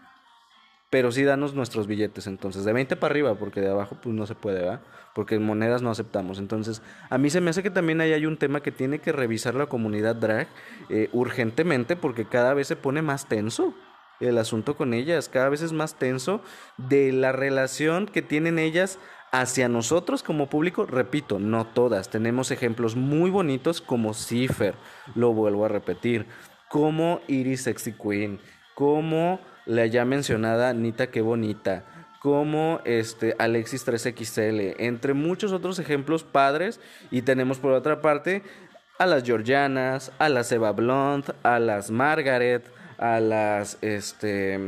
[0.90, 4.26] Pero sí danos nuestros billetes, entonces, de 20 para arriba, porque de abajo pues no
[4.26, 4.82] se puede, ¿verdad?
[5.14, 6.38] Porque en monedas no aceptamos.
[6.38, 9.12] Entonces, a mí se me hace que también ahí hay un tema que tiene que
[9.12, 10.48] revisar la comunidad drag
[10.90, 13.74] eh, urgentemente, porque cada vez se pone más tenso
[14.20, 16.42] el asunto con ellas, cada vez es más tenso
[16.76, 18.98] de la relación que tienen ellas
[19.32, 24.74] hacia nosotros como público, repito, no todas, tenemos ejemplos muy bonitos como Cipher,
[25.14, 26.26] lo vuelvo a repetir,
[26.72, 28.40] como Iris Sexy Queen,
[28.74, 31.84] como la ya mencionada Nita Qué Bonita,
[32.18, 36.80] como este Alexis 3XL, entre muchos otros ejemplos padres,
[37.10, 38.42] y tenemos por otra parte
[38.98, 42.64] a las Georgianas, a las Eva Blunt, a las Margaret,
[42.96, 44.58] a las este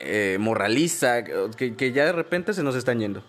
[0.00, 1.22] eh, Moraliza,
[1.56, 3.22] que, que ya de repente se nos están yendo.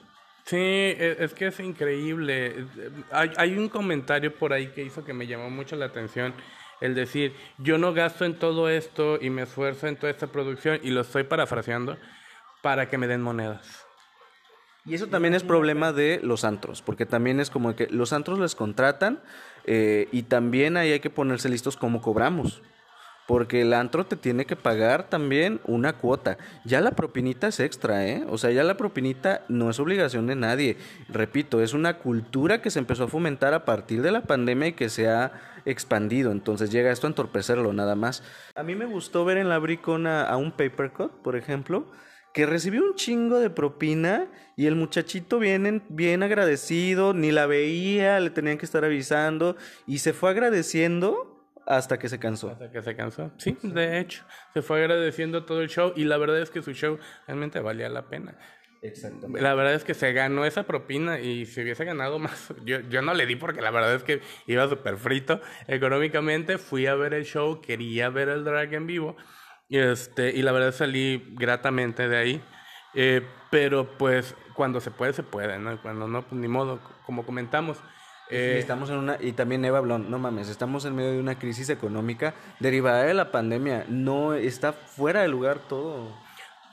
[0.45, 2.65] Sí, e- es que es increíble.
[3.11, 6.33] Hay, hay un comentario por ahí que hizo que me llamó mucho la atención.
[6.81, 10.79] El decir, yo no gasto en todo esto y me esfuerzo en toda esta producción,
[10.83, 11.97] y lo estoy parafraseando,
[12.61, 13.85] para que me den monedas.
[14.85, 18.39] Y eso también es problema de los antros, porque también es como que los antros
[18.39, 19.21] les contratan
[19.65, 22.63] eh, y también ahí hay que ponerse listos cómo cobramos.
[23.27, 26.37] Porque el antro te tiene que pagar también una cuota.
[26.65, 28.25] Ya la propinita es extra, ¿eh?
[28.27, 30.77] O sea, ya la propinita no es obligación de nadie.
[31.07, 34.73] Repito, es una cultura que se empezó a fomentar a partir de la pandemia y
[34.73, 35.31] que se ha
[35.65, 36.31] expandido.
[36.31, 38.23] Entonces llega esto a entorpecerlo nada más.
[38.55, 41.91] A mí me gustó ver en la bricona a un papercut, por ejemplo,
[42.33, 48.19] que recibió un chingo de propina y el muchachito bien, bien agradecido, ni la veía,
[48.19, 51.30] le tenían que estar avisando y se fue agradeciendo
[51.77, 52.49] hasta que se cansó.
[52.49, 53.31] Hasta que se cansó.
[53.37, 56.73] Sí, de hecho, se fue agradeciendo todo el show y la verdad es que su
[56.73, 58.37] show realmente valía la pena.
[58.81, 59.41] Exactamente.
[59.41, 63.01] La verdad es que se ganó esa propina y si hubiese ganado más, yo, yo
[63.01, 66.57] no le di porque la verdad es que iba súper frito económicamente.
[66.57, 69.15] Fui a ver el show, quería ver el drag en vivo
[69.69, 72.43] y, este, y la verdad salí gratamente de ahí.
[72.93, 75.81] Eh, pero pues cuando se puede, se puede, ¿no?
[75.81, 77.77] Cuando no, pues ni modo, como comentamos.
[78.29, 81.37] Eh, estamos en una, y también Eva Blond, no mames, estamos en medio de una
[81.37, 83.85] crisis económica derivada de la pandemia.
[83.89, 86.15] No está fuera de lugar todo.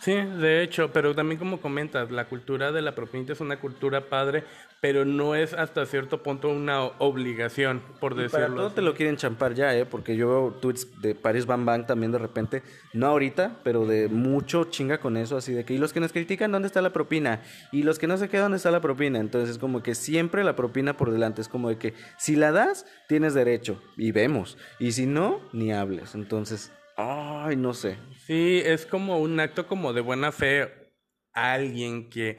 [0.01, 4.09] Sí, de hecho, pero también como comentas, la cultura de la propina es una cultura
[4.09, 4.45] padre,
[4.81, 8.47] pero no es hasta cierto punto una obligación, por y decirlo.
[8.47, 9.85] Para todo te lo quieren champar ya, ¿eh?
[9.85, 12.63] Porque yo veo tweets de Paris Bam Bam también de repente,
[12.93, 16.13] no ahorita, pero de mucho chinga con eso, así de que, y los que nos
[16.13, 17.43] critican, ¿dónde está la propina?
[17.73, 19.19] Y los que no se qué, ¿dónde está la propina?
[19.19, 22.53] Entonces es como que siempre la propina por delante, es como de que si la
[22.53, 26.15] das, tienes derecho, y vemos, y si no, ni hables.
[26.15, 27.97] Entonces, ay, no sé.
[28.27, 30.93] Sí, es como un acto como de buena fe
[31.33, 32.37] alguien que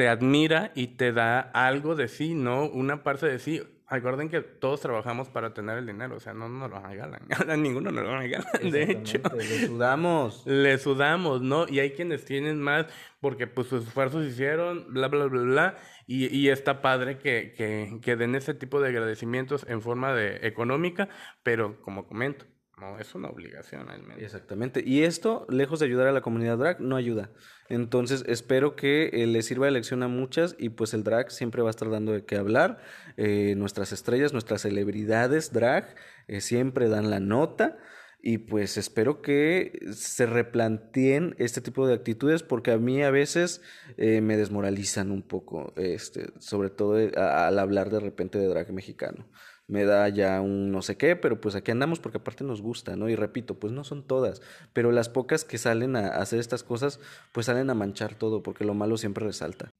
[0.00, 2.64] te admira y te da algo de sí, ¿no?
[2.64, 3.60] Una parte de sí.
[3.86, 7.20] Recuerden que todos trabajamos para tener el dinero, o sea, no nos lo regalan.
[7.62, 9.18] Ninguno nos lo regalan, de hecho.
[9.36, 10.46] Le sudamos.
[10.46, 11.68] Le sudamos, ¿no?
[11.68, 12.86] Y hay quienes tienen más
[13.20, 15.76] porque pues sus esfuerzos hicieron, bla, bla, bla, bla.
[16.06, 20.46] Y, y está padre que, que, que den ese tipo de agradecimientos en forma de
[20.46, 21.10] económica,
[21.42, 22.46] pero como comento,
[22.80, 24.22] no, es una obligación al menos.
[24.22, 24.82] Exactamente.
[24.84, 27.30] Y esto, lejos de ayudar a la comunidad drag, no ayuda.
[27.68, 31.62] Entonces, espero que eh, le sirva de lección a muchas y pues el drag siempre
[31.62, 32.78] va a estar dando de qué hablar.
[33.16, 35.94] Eh, nuestras estrellas, nuestras celebridades drag
[36.26, 37.78] eh, siempre dan la nota.
[38.22, 43.62] Y pues espero que se replanteen este tipo de actitudes porque a mí a veces
[43.96, 49.26] me desmoralizan un poco, este, sobre todo al hablar de repente de drag mexicano
[49.70, 52.96] me da ya un no sé qué, pero pues aquí andamos porque aparte nos gusta,
[52.96, 53.08] ¿no?
[53.08, 57.00] Y repito, pues no son todas, pero las pocas que salen a hacer estas cosas,
[57.32, 59.70] pues salen a manchar todo, porque lo malo siempre resalta.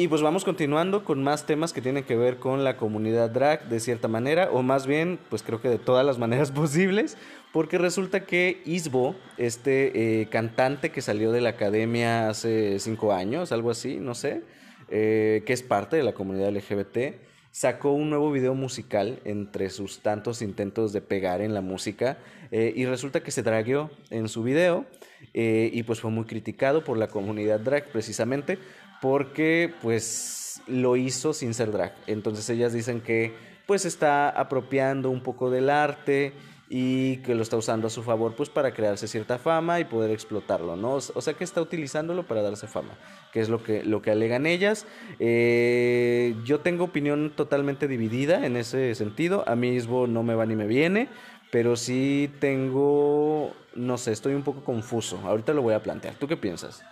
[0.00, 3.68] Y pues vamos continuando con más temas que tienen que ver con la comunidad drag
[3.68, 7.16] de cierta manera, o más bien, pues creo que de todas las maneras posibles,
[7.52, 13.50] porque resulta que Isbo, este eh, cantante que salió de la academia hace cinco años,
[13.50, 14.44] algo así, no sé,
[14.88, 20.00] eh, que es parte de la comunidad LGBT, sacó un nuevo video musical entre sus
[20.00, 22.18] tantos intentos de pegar en la música
[22.50, 24.86] eh, y resulta que se dragueó en su video
[25.34, 28.58] eh, y pues fue muy criticado por la comunidad drag precisamente
[29.00, 31.94] porque pues lo hizo sin ser drag.
[32.06, 33.32] Entonces ellas dicen que
[33.66, 36.32] pues está apropiando un poco del arte
[36.70, 40.10] y que lo está usando a su favor pues para crearse cierta fama y poder
[40.10, 40.94] explotarlo, ¿no?
[40.94, 42.94] O sea que está utilizándolo para darse fama,
[43.32, 44.86] que es lo que, lo que alegan ellas.
[45.18, 50.44] Eh, yo tengo opinión totalmente dividida en ese sentido, a mí mismo no me va
[50.44, 51.08] ni me viene,
[51.50, 56.28] pero sí tengo, no sé, estoy un poco confuso, ahorita lo voy a plantear, ¿tú
[56.28, 56.84] qué piensas?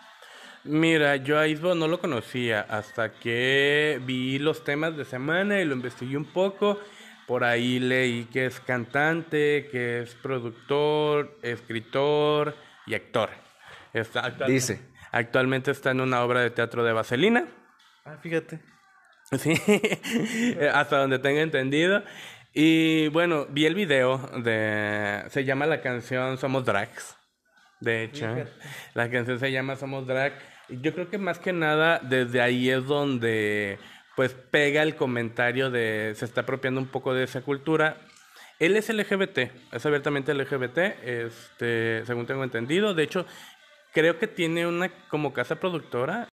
[0.65, 5.65] Mira, yo a Isbo no lo conocía hasta que vi los temas de semana y
[5.65, 6.81] lo investigué un poco
[7.27, 12.55] por ahí leí que es cantante, que es productor, escritor
[12.87, 13.31] y actor.
[14.47, 14.81] Dice.
[15.13, 17.47] Actualmente está en una obra de teatro de Vaselina.
[18.05, 18.61] Ah, fíjate.
[19.33, 19.55] Sí,
[20.73, 22.03] hasta donde tenga entendido.
[22.53, 25.25] Y bueno, vi el video de...
[25.29, 27.17] Se llama la canción Somos Drags.
[27.81, 28.27] De hecho,
[28.95, 30.33] la canción se llama Somos Drag.
[30.69, 33.79] Yo creo que más que nada desde ahí es donde
[34.17, 37.99] pues pega el comentario de se está apropiando un poco de esa cultura.
[38.59, 39.39] Él es LGBT,
[39.73, 42.95] es abiertamente LGBT, este, según tengo entendido.
[42.95, 43.27] De hecho,
[43.93, 46.29] creo que tiene una como casa productora.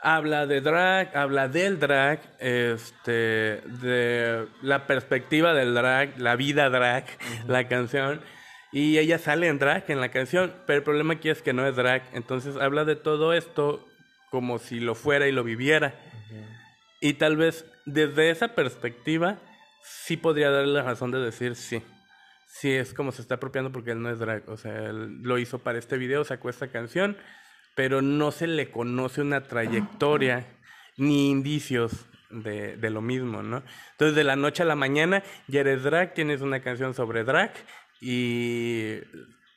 [0.00, 7.04] Habla de drag, habla del drag, este, de la perspectiva del drag, la vida drag,
[7.46, 8.20] la canción.
[8.72, 11.66] Y ella sale en drag en la canción, pero el problema aquí es que no
[11.66, 12.02] es drag.
[12.12, 13.86] Entonces habla de todo esto
[14.30, 15.94] como si lo fuera y lo viviera.
[17.00, 19.38] Y tal vez desde esa perspectiva
[19.82, 21.82] sí podría darle la razón de decir sí.
[22.46, 24.48] Sí, es como se está apropiando porque él no es drag.
[24.48, 27.16] O sea, él lo hizo para este video, sacó esta canción,
[27.74, 30.46] pero no se le conoce una trayectoria
[30.96, 33.62] ni indicios de, de, lo mismo, ¿no?
[33.92, 37.52] Entonces, de la noche a la mañana ya eres drag, tienes una canción sobre drag
[38.00, 38.96] y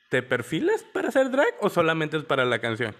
[0.08, 2.94] ¿te perfilas para ser drag o solamente es para la canción?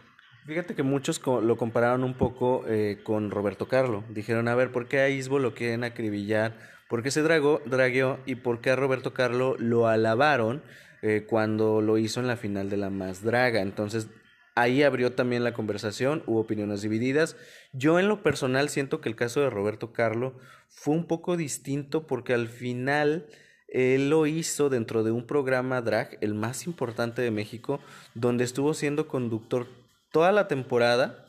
[0.45, 4.03] Fíjate que muchos lo compararon un poco eh, con Roberto Carlo.
[4.09, 6.59] Dijeron, a ver, ¿por qué a Isbo lo quieren acribillar?
[6.89, 8.19] ¿Por qué se dragó, dragueó?
[8.27, 10.61] ¿Y por qué a Roberto Carlo lo alabaron
[11.01, 13.61] eh, cuando lo hizo en la final de la más draga?
[13.61, 14.09] Entonces,
[14.57, 17.37] ahí abrió también la conversación, hubo opiniones divididas.
[17.73, 22.09] Yo en lo personal siento que el caso de Roberto Carlo fue un poco distinto
[22.09, 23.27] porque al final
[23.69, 27.79] él lo hizo dentro de un programa drag, el más importante de México,
[28.15, 29.67] donde estuvo siendo conductor
[30.13, 31.27] toda la temporada.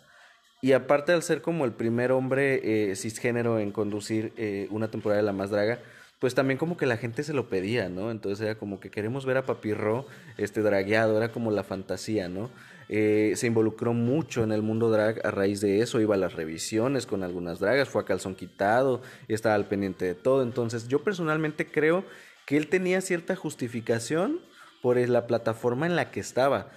[0.62, 5.22] Y aparte al ser como el primer hombre eh, cisgénero en conducir eh, una temporada
[5.22, 5.80] de La Más Draga,
[6.20, 8.10] pues también como que la gente se lo pedía, ¿no?
[8.10, 10.06] Entonces era como que queremos ver a Papirro
[10.38, 12.50] este, dragueado, era como la fantasía, ¿no?
[12.88, 16.32] Eh, se involucró mucho en el mundo drag a raíz de eso, iba a las
[16.32, 20.44] revisiones con algunas dragas, fue a calzón quitado, estaba al pendiente de todo.
[20.44, 22.06] Entonces yo personalmente creo
[22.46, 24.40] que él tenía cierta justificación
[24.82, 26.72] por la plataforma en la que estaba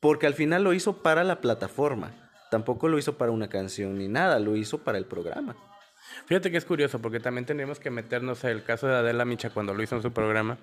[0.00, 2.12] porque al final lo hizo para la plataforma.
[2.50, 5.54] Tampoco lo hizo para una canción ni nada, lo hizo para el programa.
[6.26, 9.50] Fíjate que es curioso, porque también tenemos que meternos en el caso de Adela Micha
[9.50, 10.58] cuando lo hizo en su programa.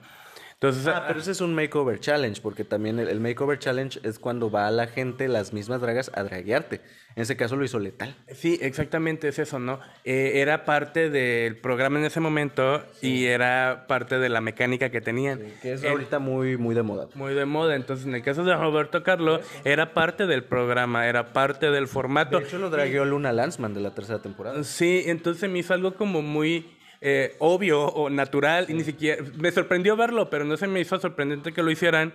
[0.59, 4.49] Entonces, ah, pero ese es un makeover challenge, porque también el, makeover challenge es cuando
[4.49, 6.81] va a la gente, las mismas dragas, a draguearte.
[7.15, 8.15] En ese caso lo hizo letal.
[8.33, 9.79] Sí, exactamente es eso, ¿no?
[10.03, 14.99] Eh, era parte del programa en ese momento y era parte de la mecánica que
[14.99, 15.41] tenían.
[15.61, 17.07] que es ahorita muy, muy de moda.
[17.13, 17.75] Muy de moda.
[17.75, 22.39] Entonces, en el caso de Roberto Carlos, era parte del programa, era parte del formato.
[22.39, 24.63] De hecho, lo dragueó Luna Lanzman de la tercera temporada.
[24.63, 29.51] Sí, entonces me hizo algo como muy eh, obvio o natural y ni siquiera me
[29.51, 32.13] sorprendió verlo, pero no se me hizo sorprendente que lo hicieran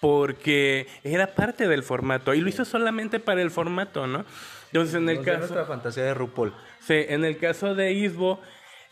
[0.00, 4.24] porque era parte del formato y lo hizo solamente para el formato, ¿no?
[4.66, 6.54] Entonces en el caso nuestra fantasía de RuPaul.
[6.80, 8.40] Sí, en el caso de Isbo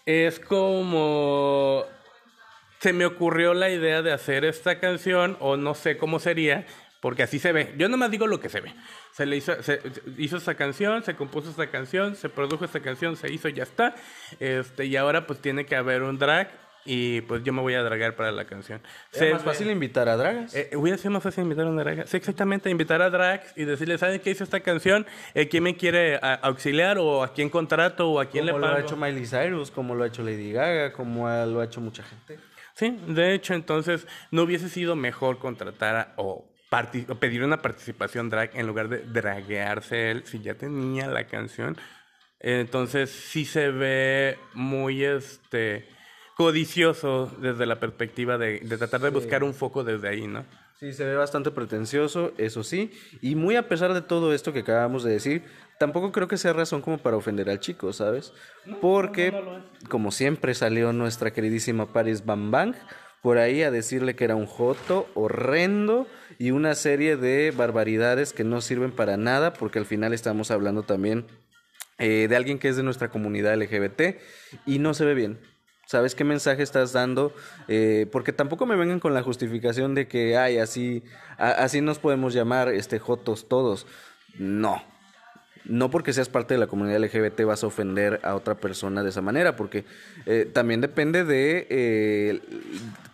[0.05, 1.85] es como
[2.81, 6.67] se me ocurrió la idea de hacer esta canción o no sé cómo sería,
[7.01, 7.75] porque así se ve.
[7.77, 8.73] Yo nomás digo lo que se ve.
[9.13, 9.81] Se le hizo, se,
[10.17, 13.95] hizo esta canción, se compuso esta canción, se produjo esta canción, se hizo, ya está.
[14.41, 16.51] Este, y ahora pues tiene que haber un drag
[16.85, 18.81] y pues yo me voy a dragar para la canción.
[19.13, 20.55] ¿Es más fácil invitar a dragas?
[20.55, 22.07] Eh, voy a ser más fácil invitar a una draga.
[22.07, 25.07] Sí, exactamente, invitar a drags y decirle, ¿saben qué hizo esta canción?
[25.35, 28.63] Eh, ¿Quién me quiere auxiliar o a quién contrato o a quién le pago?
[28.63, 31.65] Como lo ha hecho Miley Cyrus, como lo ha hecho Lady Gaga, como lo ha
[31.65, 32.39] hecho mucha gente.
[32.73, 36.47] Sí, de hecho, entonces no hubiese sido mejor contratar a, o
[37.21, 41.77] pedir una participación drag en lugar de draguearse él si ya tenía la canción.
[42.41, 45.89] Entonces sí se ve muy este
[46.37, 50.45] codicioso desde la perspectiva de, tratar de buscar un foco desde ahí, ¿no?
[50.79, 52.93] Sí, se ve bastante pretencioso, eso sí.
[53.21, 55.43] Y muy a pesar de todo esto que acabamos de decir,
[55.81, 58.33] tampoco creo que sea razón como para ofender al chico, ¿sabes?
[58.81, 59.33] Porque,
[59.89, 62.77] como siempre, salió nuestra queridísima Paris Bam Bang
[63.21, 66.07] por ahí a decirle que era un joto horrendo
[66.39, 70.85] y una serie de barbaridades que no sirven para nada, porque al final estamos hablando
[70.85, 71.27] también
[71.99, 74.21] eh, de alguien que es de nuestra comunidad LGBT
[74.65, 75.41] y no se ve bien.
[75.87, 77.33] ¿Sabes qué mensaje estás dando?
[77.67, 81.03] Eh, porque tampoco me vengan con la justificación de que, ay, así,
[81.39, 83.87] así nos podemos llamar este, jotos todos.
[84.39, 84.83] No,
[85.65, 89.11] no porque seas parte de la comunidad LGBT vas a ofender a otra persona de
[89.11, 89.85] esa manera, porque
[90.27, 92.41] eh, también depende de eh,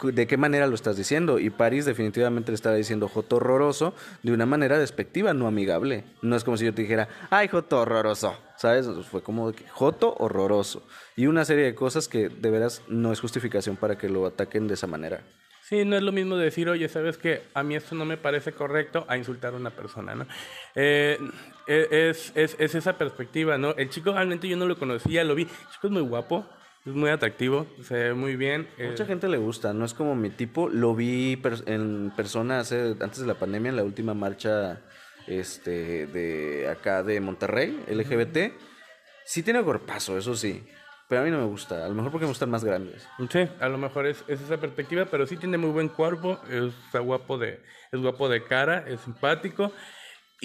[0.02, 1.38] de qué manera lo estás diciendo.
[1.38, 6.04] Y Paris definitivamente le estaba diciendo joto horroroso de una manera despectiva, no amigable.
[6.22, 8.36] No es como si yo te dijera, ay, joto horroroso.
[8.56, 8.86] ¿Sabes?
[9.10, 10.86] Fue como joto horroroso.
[11.16, 14.68] Y una serie de cosas que de veras no es justificación para que lo ataquen
[14.68, 15.22] de esa manera.
[15.66, 18.52] Sí, no es lo mismo decir, oye, ¿sabes que A mí esto no me parece
[18.52, 20.26] correcto a insultar a una persona, ¿no?
[20.74, 21.18] Eh,
[21.66, 23.70] e, es, es, es, esa perspectiva, ¿no?
[23.76, 25.44] El chico realmente yo no lo conocía, lo vi.
[25.44, 26.46] El chico es muy guapo,
[26.84, 28.68] es muy atractivo, se ve muy bien.
[28.76, 29.06] Mucha eh.
[29.06, 30.68] gente le gusta, no es como mi tipo.
[30.68, 34.82] Lo vi en persona hace, antes de la pandemia, en la última marcha
[35.26, 38.52] este, de acá de Monterrey, LGBT.
[39.24, 40.62] Sí tiene cuerpazo, eso sí.
[41.16, 43.08] A mí no me gusta, a lo mejor porque me gustan más grandes.
[43.30, 47.38] Sí, a lo mejor es, esa perspectiva, pero sí tiene muy buen cuerpo, es, guapo
[47.38, 47.60] de,
[47.92, 49.72] es guapo de cara, es simpático.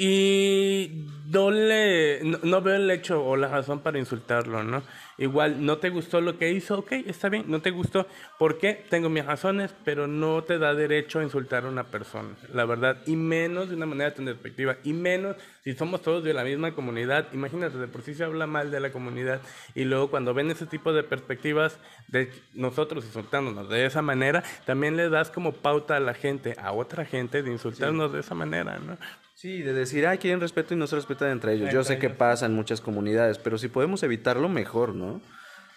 [0.02, 4.82] Y no, le, no, veo el hecho o la razón para insultarlo, ¿no?
[5.18, 8.08] Igual, no te gustó lo que hizo, ok, está bien, no te gustó.
[8.38, 8.86] ¿Por qué?
[8.90, 13.00] Tengo mis razones, pero no te da derecho a insultar a una persona, la verdad.
[13.08, 14.78] Y menos de una manera tan despectiva.
[14.86, 15.36] Y menos
[15.66, 17.28] si somos todos de la misma comunidad.
[17.34, 19.42] Imagínate, de por sí se habla mal de la comunidad.
[19.76, 24.96] Y luego cuando ven ese tipo de perspectivas de nosotros insultándonos de esa manera, también
[24.96, 28.80] le das como pauta a la gente, a otra gente, de insultarnos de esa manera,
[28.80, 28.98] ¿no?
[29.40, 31.72] Sí, de decir, ay, quieren respeto y no se respetan entre ellos.
[31.72, 35.22] Yo sé que pasa en muchas comunidades, pero si podemos evitarlo, mejor, ¿no?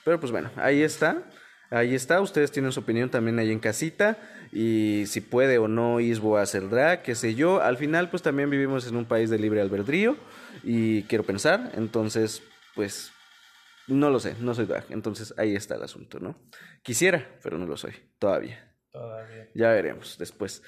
[0.04, 1.22] Pero pues bueno, ahí está.
[1.70, 4.18] Ahí está, ustedes tienen su opinión también ahí en casita
[4.50, 7.62] y si puede o no Isbo hacer drag, qué sé yo.
[7.62, 10.16] Al final pues también vivimos en un país de libre albedrío
[10.64, 12.42] y quiero pensar, entonces
[12.74, 13.12] pues
[13.86, 16.36] no lo sé, no soy drag, entonces ahí está el asunto, ¿no?
[16.82, 18.74] Quisiera, pero no lo soy, todavía.
[18.90, 19.48] Todavía.
[19.54, 20.64] Ya veremos después.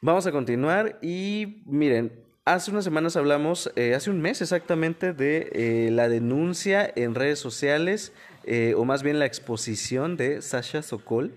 [0.00, 5.50] Vamos a continuar y miren, Hace unas semanas hablamos, eh, hace un mes exactamente, de
[5.52, 11.34] eh, la denuncia en redes sociales, eh, o más bien la exposición de Sasha Sokol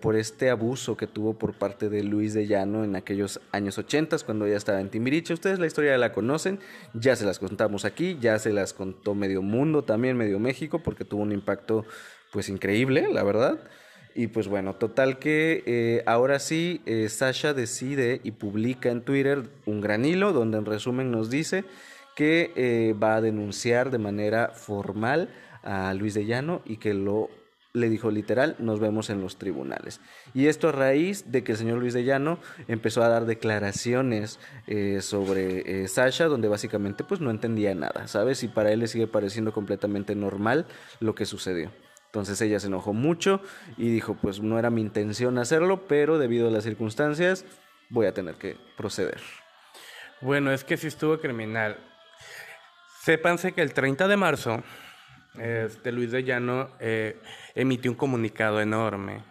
[0.00, 4.16] por este abuso que tuvo por parte de Luis de Llano en aquellos años 80,
[4.24, 5.34] cuando ella estaba en Timbiriche.
[5.34, 6.58] Ustedes la historia la conocen,
[6.94, 11.04] ya se las contamos aquí, ya se las contó medio mundo, también medio México, porque
[11.04, 11.84] tuvo un impacto
[12.30, 13.58] pues increíble, la verdad.
[14.14, 19.44] Y pues bueno, total que eh, ahora sí, eh, Sasha decide y publica en Twitter
[19.64, 21.64] un gran hilo donde en resumen nos dice
[22.14, 25.30] que eh, va a denunciar de manera formal
[25.62, 27.30] a Luis de Llano y que lo
[27.74, 30.02] le dijo literal, nos vemos en los tribunales.
[30.34, 32.38] Y esto a raíz de que el señor Luis de Llano
[32.68, 34.38] empezó a dar declaraciones
[35.00, 38.42] sobre Sasha, donde básicamente pues no entendía nada, ¿sabes?
[38.42, 40.66] Y para él le sigue pareciendo completamente normal
[41.00, 41.70] lo que sucedió.
[42.12, 43.40] Entonces ella se enojó mucho
[43.78, 47.46] y dijo, pues no era mi intención hacerlo, pero debido a las circunstancias
[47.88, 49.18] voy a tener que proceder.
[50.20, 51.78] Bueno, es que sí estuvo criminal.
[53.00, 54.62] Sépanse que el 30 de marzo
[55.38, 57.18] este, Luis de Llano eh,
[57.54, 59.24] emitió un comunicado enorme.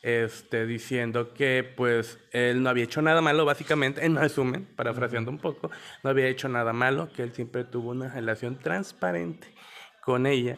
[0.00, 5.38] Este, diciendo que pues él no había hecho nada malo, básicamente, en resumen, parafraseando un
[5.38, 5.70] poco,
[6.02, 9.52] no había hecho nada malo, que él siempre tuvo una relación transparente
[10.00, 10.56] con ella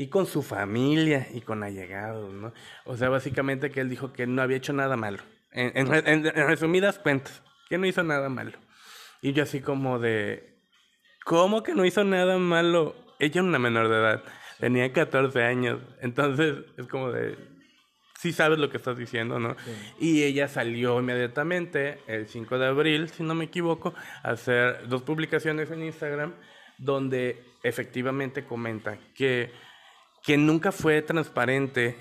[0.00, 2.54] y con su familia y con allegados, ¿no?
[2.86, 5.22] O sea, básicamente que él dijo que no había hecho nada malo.
[5.52, 8.56] En, en resumidas cuentas, que no hizo nada malo.
[9.20, 10.56] Y yo así como de,
[11.26, 12.94] ¿cómo que no hizo nada malo?
[13.18, 14.24] ella era una menor de edad,
[14.58, 17.36] tenía 14 años, entonces es como de,
[18.18, 19.54] sí sabes lo que estás diciendo, ¿no?
[19.98, 23.92] Y ella salió inmediatamente, el 5 de abril, si no me equivoco,
[24.22, 26.32] a hacer dos publicaciones en Instagram
[26.78, 29.52] donde efectivamente comenta que,
[30.22, 31.96] que nunca fue transparente,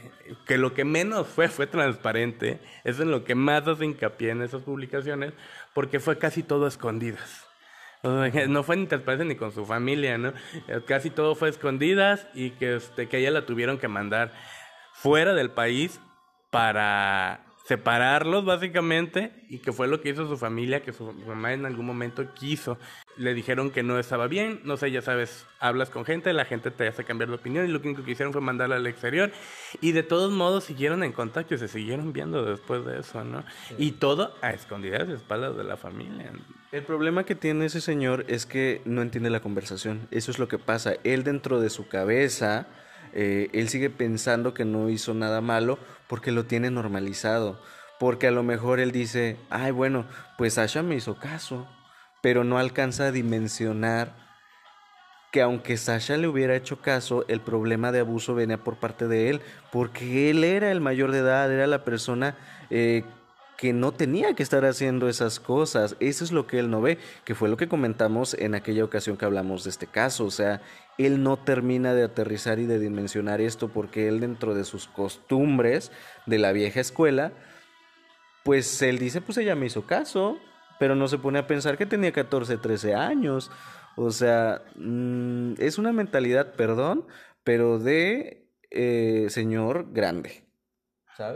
[0.46, 4.42] que lo que menos fue fue transparente, es en lo que más hace hincapié en
[4.42, 5.34] esas publicaciones,
[5.74, 7.46] porque fue casi todo escondidas.
[8.04, 10.34] No fue ni transparente ni con su familia, ¿no?
[10.86, 14.32] Casi todo fue escondidas y que, este, que ella la tuvieron que mandar
[14.94, 16.00] fuera del país
[16.50, 21.68] para separarlos básicamente y que fue lo que hizo su familia, que su mamá en
[21.68, 22.80] algún momento quiso.
[23.16, 26.72] Le dijeron que no estaba bien, no sé, ya sabes, hablas con gente, la gente
[26.72, 29.32] te hace cambiar de opinión y lo único que hicieron fue mandarla al exterior
[29.82, 33.44] y de todos modos siguieron en contacto y se siguieron viendo después de eso, ¿no?
[33.78, 36.32] Y todo a escondidas espaldas de la familia.
[36.72, 40.48] El problema que tiene ese señor es que no entiende la conversación, eso es lo
[40.48, 42.66] que pasa, él dentro de su cabeza...
[43.14, 47.60] Eh, él sigue pensando que no hizo nada malo porque lo tiene normalizado.
[48.00, 50.06] Porque a lo mejor él dice, ay, bueno,
[50.38, 51.68] pues Sasha me hizo caso,
[52.22, 54.30] pero no alcanza a dimensionar
[55.32, 59.30] que aunque Sasha le hubiera hecho caso, el problema de abuso venía por parte de
[59.30, 59.42] él,
[59.72, 62.36] porque él era el mayor de edad, era la persona
[62.70, 63.04] eh,
[63.58, 65.96] que no tenía que estar haciendo esas cosas.
[66.00, 69.18] Eso es lo que él no ve, que fue lo que comentamos en aquella ocasión
[69.18, 70.26] que hablamos de este caso.
[70.26, 70.62] O sea,
[71.00, 75.94] él no termina de aterrizar y de dimensionar esto porque él dentro de sus costumbres
[76.26, 77.32] de la vieja escuela,
[78.44, 80.38] pues él dice, pues ella me hizo caso,
[80.78, 83.50] pero no se pone a pensar que tenía 14, 13 años.
[83.96, 87.08] O sea, mm, es una mentalidad, perdón,
[87.46, 90.49] pero de eh, señor grande.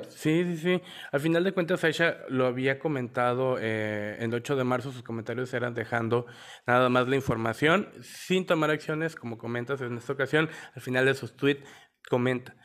[0.10, 0.82] Sí, sí, sí.
[1.12, 5.54] Al final de cuentas, Aisha lo había comentado eh, el 8 de marzo, sus comentarios
[5.54, 6.26] eran dejando
[6.66, 11.16] nada más la información, sin tomar acciones, como comentas en esta ocasión, al final de
[11.16, 11.68] sus tweets
[12.10, 12.56] comenta,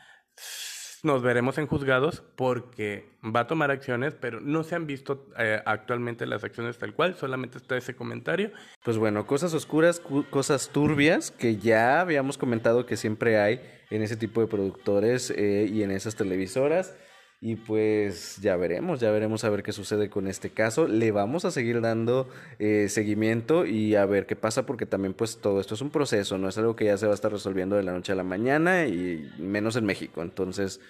[1.03, 5.61] nos veremos en juzgados porque va a tomar acciones, pero no se han visto eh,
[5.65, 8.51] actualmente las acciones tal cual, solamente está ese comentario.
[8.83, 14.17] Pues bueno, cosas oscuras, cosas turbias que ya habíamos comentado que siempre hay en ese
[14.17, 16.95] tipo de productores eh, y en esas televisoras.
[17.41, 20.87] Y pues ya veremos, ya veremos a ver qué sucede con este caso.
[20.87, 22.29] Le vamos a seguir dando
[22.59, 26.37] eh, seguimiento y a ver qué pasa porque también pues todo esto es un proceso,
[26.37, 28.25] no es algo que ya se va a estar resolviendo de la noche a la
[28.25, 30.21] mañana y menos en México.
[30.21, 30.81] Entonces,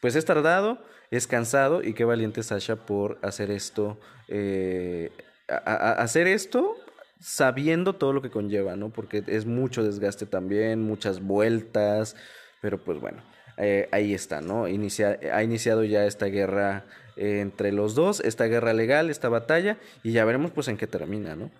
[0.00, 0.78] pues es tardado,
[1.10, 5.10] es cansado y qué valiente Sasha por hacer esto, eh,
[5.48, 6.76] hacer esto
[7.20, 8.90] sabiendo todo lo que conlleva, ¿no?
[8.90, 12.14] Porque es mucho desgaste también, muchas vueltas,
[12.60, 13.20] pero pues bueno.
[13.58, 14.64] Eh, ahí está, ¿no?
[14.64, 16.84] ha iniciado ya esta guerra
[17.16, 20.86] eh, entre los dos, esta guerra legal, esta batalla, y ya veremos pues en qué
[20.86, 21.50] termina, ¿no?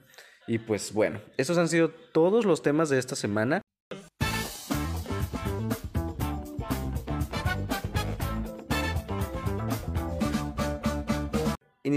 [0.47, 3.61] Y pues bueno, esos han sido todos los temas de esta semana.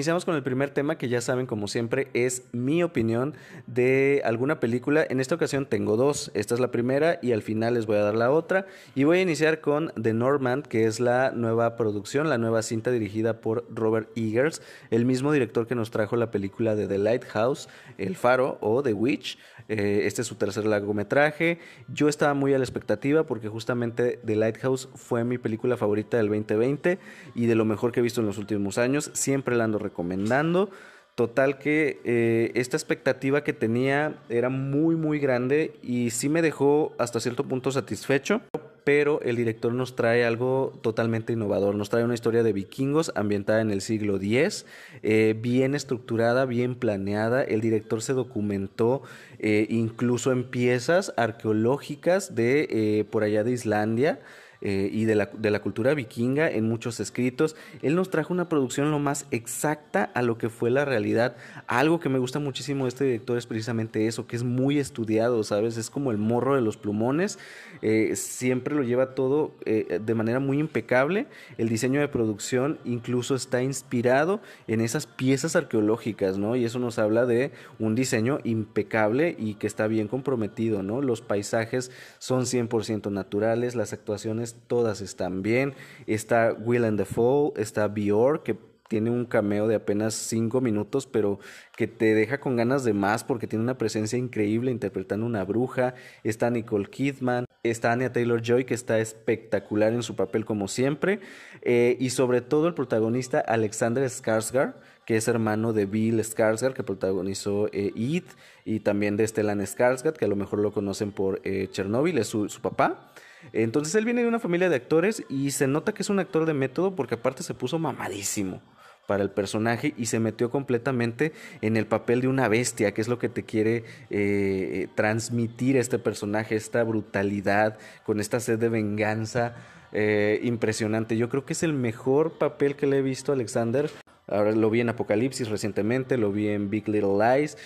[0.01, 3.35] Iniciamos con el primer tema que ya saben como siempre es mi opinión
[3.67, 5.05] de alguna película.
[5.07, 6.31] En esta ocasión tengo dos.
[6.33, 8.65] Esta es la primera y al final les voy a dar la otra.
[8.95, 12.89] Y voy a iniciar con The Norman, que es la nueva producción, la nueva cinta
[12.89, 17.69] dirigida por Robert Eggers, el mismo director que nos trajo la película de The Lighthouse,
[17.99, 19.37] El Faro o The Witch.
[19.69, 21.59] Eh, este es su tercer largometraje.
[21.93, 26.27] Yo estaba muy a la expectativa porque justamente The Lighthouse fue mi película favorita del
[26.27, 26.99] 2020
[27.35, 29.11] y de lo mejor que he visto en los últimos años.
[29.13, 30.69] Siempre la ando recomendando.
[31.15, 36.93] Total que eh, esta expectativa que tenía era muy muy grande y sí me dejó
[36.97, 38.41] hasta cierto punto satisfecho,
[38.85, 43.61] pero el director nos trae algo totalmente innovador, nos trae una historia de vikingos ambientada
[43.61, 44.65] en el siglo X,
[45.03, 49.03] eh, bien estructurada, bien planeada, el director se documentó
[49.41, 54.19] eh, incluso en piezas arqueológicas de por allá de Islandia,
[54.61, 57.55] eh, y de la, de la cultura vikinga en muchos escritos.
[57.81, 61.35] Él nos trajo una producción lo más exacta a lo que fue la realidad.
[61.67, 65.43] Algo que me gusta muchísimo de este director es precisamente eso, que es muy estudiado,
[65.43, 65.77] ¿sabes?
[65.77, 67.39] Es como el morro de los plumones.
[67.81, 71.25] Eh, siempre lo lleva todo eh, de manera muy impecable.
[71.57, 76.55] El diseño de producción incluso está inspirado en esas piezas arqueológicas, ¿no?
[76.55, 81.01] Y eso nos habla de un diseño impecable y que está bien comprometido, ¿no?
[81.01, 85.73] Los paisajes son 100% naturales, las actuaciones todas están bien.
[86.07, 88.55] Está Will and the Fall, está Bior, que
[88.91, 91.39] tiene un cameo de apenas cinco minutos, pero
[91.77, 95.95] que te deja con ganas de más porque tiene una presencia increíble interpretando una bruja.
[96.25, 101.21] Está Nicole Kidman, está Anya Taylor Joy, que está espectacular en su papel como siempre.
[101.61, 104.73] Eh, y sobre todo el protagonista Alexander Skarsgård,
[105.05, 110.25] que es hermano de Bill Skarsgård, que protagonizó eh, y también de Stellan Skarsgård, que
[110.25, 113.13] a lo mejor lo conocen por eh, Chernobyl, es su papá.
[113.53, 116.45] Entonces él viene de una familia de actores y se nota que es un actor
[116.45, 118.61] de método porque aparte se puso mamadísimo
[119.07, 123.07] para el personaje y se metió completamente en el papel de una bestia, que es
[123.07, 129.55] lo que te quiere eh, transmitir este personaje, esta brutalidad, con esta sed de venganza
[129.91, 131.17] eh, impresionante.
[131.17, 133.89] Yo creo que es el mejor papel que le he visto a Alexander.
[134.27, 137.57] Ahora lo vi en Apocalipsis recientemente, lo vi en Big Little Lies.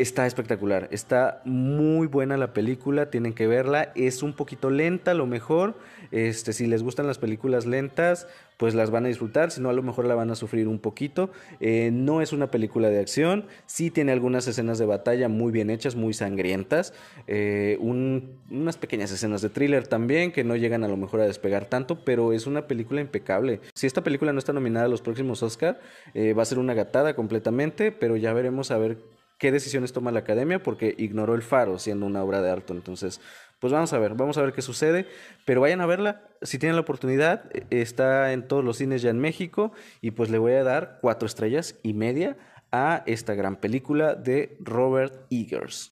[0.00, 3.90] Está espectacular, está muy buena la película, tienen que verla.
[3.96, 5.74] Es un poquito lenta, a lo mejor.
[6.12, 8.28] Este, si les gustan las películas lentas,
[8.58, 10.78] pues las van a disfrutar, si no a lo mejor la van a sufrir un
[10.78, 11.30] poquito.
[11.58, 15.68] Eh, no es una película de acción, sí tiene algunas escenas de batalla muy bien
[15.68, 16.94] hechas, muy sangrientas,
[17.26, 21.66] eh, unas pequeñas escenas de thriller también que no llegan a lo mejor a despegar
[21.66, 23.62] tanto, pero es una película impecable.
[23.74, 25.80] Si esta película no está nominada a los próximos Oscar,
[26.14, 30.12] eh, va a ser una gatada completamente, pero ya veremos a ver qué decisiones toma
[30.12, 32.72] la academia porque ignoró el faro siendo una obra de arte.
[32.72, 33.20] Entonces,
[33.58, 35.06] pues vamos a ver, vamos a ver qué sucede.
[35.44, 39.10] Pero vayan a verla, si tienen la oportunidad, e, está en todos los cines ya
[39.10, 42.36] en México y pues le voy a dar cuatro estrellas y media
[42.70, 45.90] a esta gran película de Robert Eggers.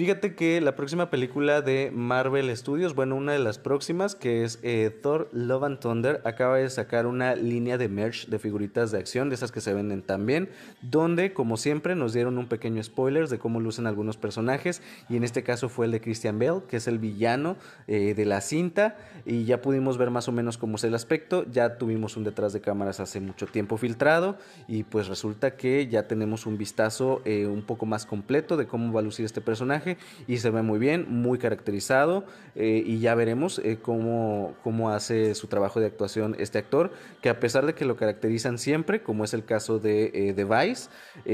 [0.00, 4.58] Fíjate que la próxima película de Marvel Studios, bueno, una de las próximas, que es
[4.62, 8.98] eh, Thor Love and Thunder, acaba de sacar una línea de merch de figuritas de
[8.98, 10.48] acción, de esas que se venden también,
[10.80, 14.80] donde, como siempre, nos dieron un pequeño spoiler de cómo lucen algunos personajes,
[15.10, 18.24] y en este caso fue el de Christian Bell, que es el villano eh, de
[18.24, 18.96] la cinta,
[19.26, 22.54] y ya pudimos ver más o menos cómo es el aspecto, ya tuvimos un detrás
[22.54, 27.46] de cámaras hace mucho tiempo filtrado, y pues resulta que ya tenemos un vistazo eh,
[27.46, 29.89] un poco más completo de cómo va a lucir este personaje
[30.26, 32.24] y se ve muy bien, muy caracterizado
[32.54, 37.28] eh, y ya veremos eh, cómo, cómo hace su trabajo de actuación este actor, que
[37.28, 40.90] a pesar de que lo caracterizan siempre, como es el caso de, eh, de Vice,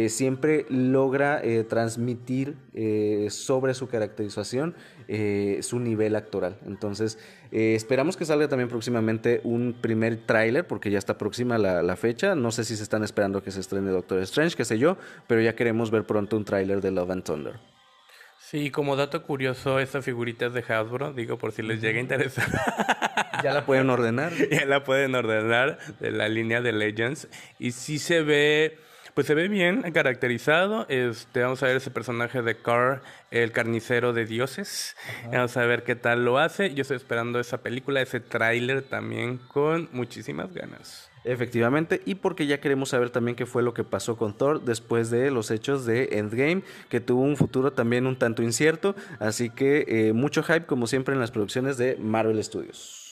[0.09, 2.57] siempre logra transmitir
[3.31, 4.75] sobre su caracterización
[5.61, 6.59] su nivel actoral.
[6.67, 7.19] Entonces,
[7.51, 12.35] esperamos que salga también próximamente un primer tráiler, porque ya está próxima la, la, fecha.
[12.35, 14.97] No sé si se están esperando que se estrene Doctor Strange, qué sé yo,
[15.27, 17.61] pero ya queremos ver pronto un tráiler de Love and Thunder.
[18.49, 22.01] Sí, como dato curioso, esa figurita es de Hasbro, digo por si les llega a
[22.01, 22.47] interesar.
[23.43, 24.33] ya la pueden ordenar.
[24.53, 27.27] ya la pueden ordenar de la línea de Legends.
[27.59, 28.79] Y sí se ve,
[29.15, 30.87] pues se ve bien caracterizado.
[30.89, 34.97] Este, vamos a ver ese personaje de Carr, el carnicero de dioses.
[35.25, 36.73] Vamos a ver qué tal lo hace.
[36.73, 41.11] Yo estoy esperando esa película, ese tráiler también con muchísimas ganas.
[41.27, 45.11] Efectivamente, y porque ya queremos saber también qué fue lo que pasó con Thor después
[45.11, 49.85] de los hechos de Endgame, que tuvo un futuro también un tanto incierto, así que
[49.89, 53.07] eh, mucho hype como siempre en las producciones de Marvel Studios.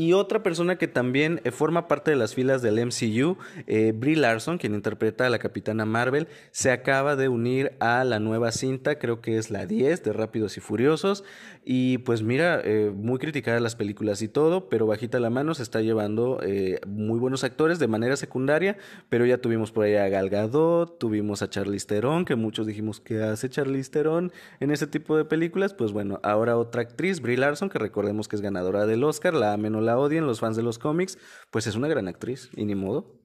[0.00, 3.36] Y otra persona que también eh, forma parte de las filas del MCU,
[3.66, 8.18] eh, Brie Larson, quien interpreta a la Capitana Marvel, se acaba de unir a la
[8.18, 11.22] nueva cinta, creo que es la 10 de Rápidos y Furiosos.
[11.64, 15.62] Y pues mira, eh, muy criticada las películas y todo, pero bajita la mano se
[15.62, 16.40] está llevando
[16.86, 21.42] muy buenos actores de manera secundaria, pero ya tuvimos por ahí a Gal Gadot, tuvimos
[21.42, 25.74] a Charlize Theron, que muchos dijimos que hace Charlize Theron en ese tipo de películas.
[25.74, 29.52] Pues bueno, ahora otra actriz, Brie Larson, que recordemos que es ganadora del Oscar, la
[29.52, 31.18] amen o la odien los fans de los cómics,
[31.50, 33.19] pues es una gran actriz y ni modo.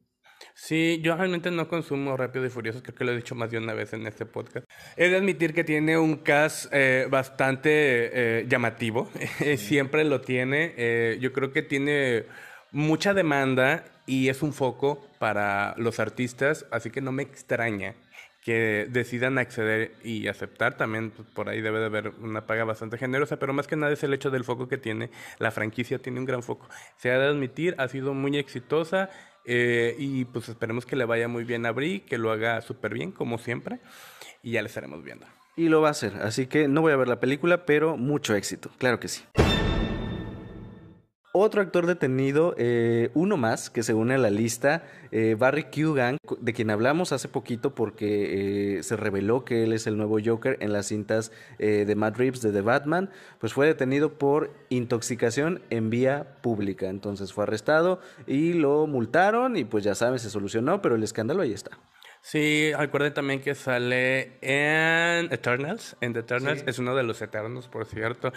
[0.54, 3.58] Sí, yo realmente no consumo Rápido y Furioso, creo que lo he dicho más de
[3.58, 4.66] una vez en este podcast.
[4.98, 7.70] He de admitir que tiene un cast eh, bastante
[8.42, 9.10] eh, llamativo,
[9.58, 10.74] siempre lo tiene.
[10.78, 12.26] Eh, yo creo que tiene
[12.72, 17.96] mucha demanda y es un foco para los artistas, así que no me extraña
[18.46, 20.78] que decidan acceder y aceptar.
[20.78, 23.92] También pues, por ahí debe de haber una paga bastante generosa, pero más que nada
[23.92, 25.10] es el hecho del foco que tiene.
[25.40, 26.70] La franquicia tiene un gran foco.
[26.96, 29.10] Se ha de admitir, ha sido muy exitosa
[29.46, 32.94] eh, y pues esperemos que le vaya muy bien a Brie, que lo haga súper
[32.94, 33.80] bien, como siempre,
[34.44, 35.26] y ya le estaremos viendo.
[35.56, 38.36] Y lo va a hacer, así que no voy a ver la película, pero mucho
[38.36, 39.24] éxito, claro que sí.
[41.38, 46.18] Otro actor detenido, eh, uno más que se une a la lista, eh, Barry Kugan,
[46.40, 50.58] de quien hablamos hace poquito porque eh, se reveló que él es el nuevo Joker
[50.62, 53.10] en las cintas de Matt Reeves de The Batman,
[53.40, 56.88] pues fue detenido por intoxicación en vía pública.
[56.88, 61.42] Entonces fue arrestado y lo multaron y pues ya saben, se solucionó, pero el escándalo
[61.42, 61.78] ahí está.
[62.26, 65.96] Sí, recuerden también que sale en Eternals.
[66.02, 68.34] En The Eternals es uno de los eternos, por cierto.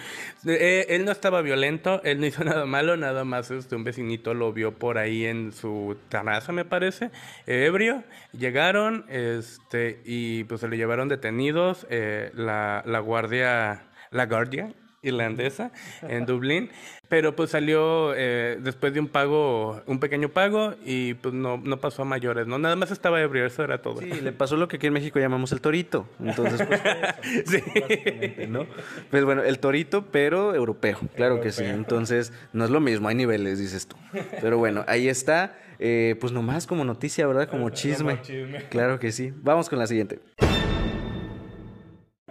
[0.47, 4.35] Eh, él no estaba violento, él no hizo nada malo, nada más este, un vecinito
[4.35, 7.11] lo vio por ahí en su terraza, me parece,
[7.47, 8.05] ebrio.
[8.33, 11.87] Llegaron este, y pues se le llevaron detenidos.
[11.89, 14.71] Eh, la, la guardia, la guardia
[15.03, 15.71] irlandesa
[16.03, 16.71] en Dublín,
[17.09, 21.81] pero pues salió eh, después de un pago, un pequeño pago y pues no, no
[21.81, 22.59] pasó a mayores, ¿no?
[22.59, 24.01] Nada más estaba ebrio, eso era todo.
[24.01, 26.81] Sí, le pasó lo que aquí en México llamamos el torito, entonces pues,
[27.47, 27.63] sí.
[28.49, 28.67] ¿no?
[29.11, 33.15] Pues bueno, el torito pero europeo, claro que sí, entonces no es lo mismo, hay
[33.15, 33.97] niveles, dices tú.
[34.41, 37.49] Pero bueno, ahí está, eh, pues nomás como noticia, ¿verdad?
[37.49, 38.17] Como chisme.
[38.17, 38.65] Como chisme.
[38.69, 39.33] Claro que sí.
[39.43, 40.21] Vamos con la siguiente.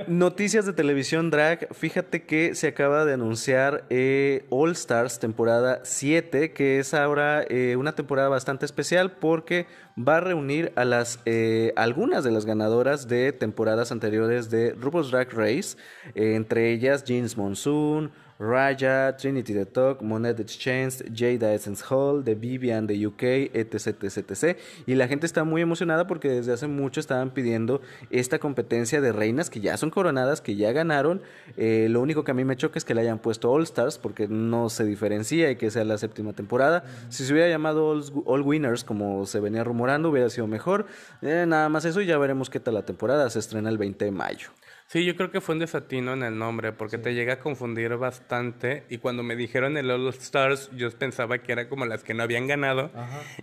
[0.06, 1.74] Noticias de televisión drag.
[1.74, 7.76] Fíjate que se acaba de anunciar eh, All Stars temporada 7, que es ahora eh,
[7.78, 9.66] una temporada bastante especial porque
[9.98, 15.10] va a reunir a las eh, algunas de las ganadoras de temporadas anteriores de RuPaul's
[15.10, 15.76] Drag Race,
[16.14, 22.86] entre ellas Jeans Monsoon, Raya, Trinity the Talk, Monet Exchange, Jada Essence Hall, The Vivian
[22.86, 23.24] de UK,
[23.54, 24.58] etc, etc, etc.
[24.86, 27.82] Y la gente está muy emocionada porque desde hace mucho estaban pidiendo
[28.12, 31.22] esta competencia de reinas que ya son coronadas, que ya ganaron.
[31.58, 33.98] Eh, lo único que a mí me choca es que le hayan puesto All Stars
[33.98, 36.84] porque no se diferencia y que sea la séptima temporada.
[37.10, 37.90] Si se hubiera llamado
[38.26, 40.86] All, Winners como se venía rumorando hubiera sido mejor.
[41.22, 43.30] Eh, nada más eso y ya veremos qué tal la temporada.
[43.30, 44.50] Se estrena el 20 de mayo.
[44.88, 47.94] Sí, yo creo que fue un desatino en el nombre, porque te llega a confundir
[47.98, 48.86] bastante.
[48.90, 52.24] Y cuando me dijeron el All Stars, yo pensaba que era como las que no
[52.24, 52.90] habían ganado.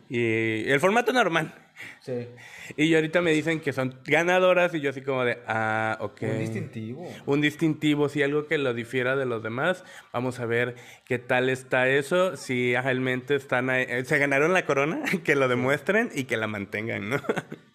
[0.09, 1.55] Y el formato normal.
[2.00, 2.28] Sí.
[2.76, 6.22] Y ahorita me dicen que son ganadoras y yo así como de, ah, ok.
[6.22, 7.08] Un distintivo.
[7.26, 9.84] Un distintivo, sí, algo que lo difiera de los demás.
[10.12, 14.66] Vamos a ver qué tal está eso, si realmente están ahí, eh, se ganaron la
[14.66, 17.16] corona, que lo demuestren y que la mantengan, ¿no?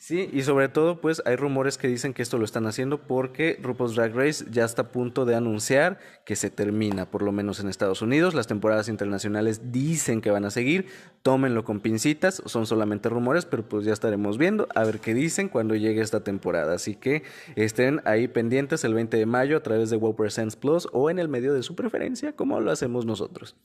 [0.01, 3.59] Sí, y sobre todo, pues hay rumores que dicen que esto lo están haciendo porque
[3.61, 7.59] RuPaul's Drag Race ya está a punto de anunciar que se termina, por lo menos
[7.59, 8.33] en Estados Unidos.
[8.33, 10.87] Las temporadas internacionales dicen que van a seguir,
[11.21, 15.49] tómenlo con pincitas, son solamente rumores, pero pues ya estaremos viendo a ver qué dicen
[15.49, 16.73] cuando llegue esta temporada.
[16.73, 17.23] Así que
[17.55, 21.19] estén ahí pendientes el 20 de mayo a través de Wow Presents Plus o en
[21.19, 23.55] el medio de su preferencia, como lo hacemos nosotros.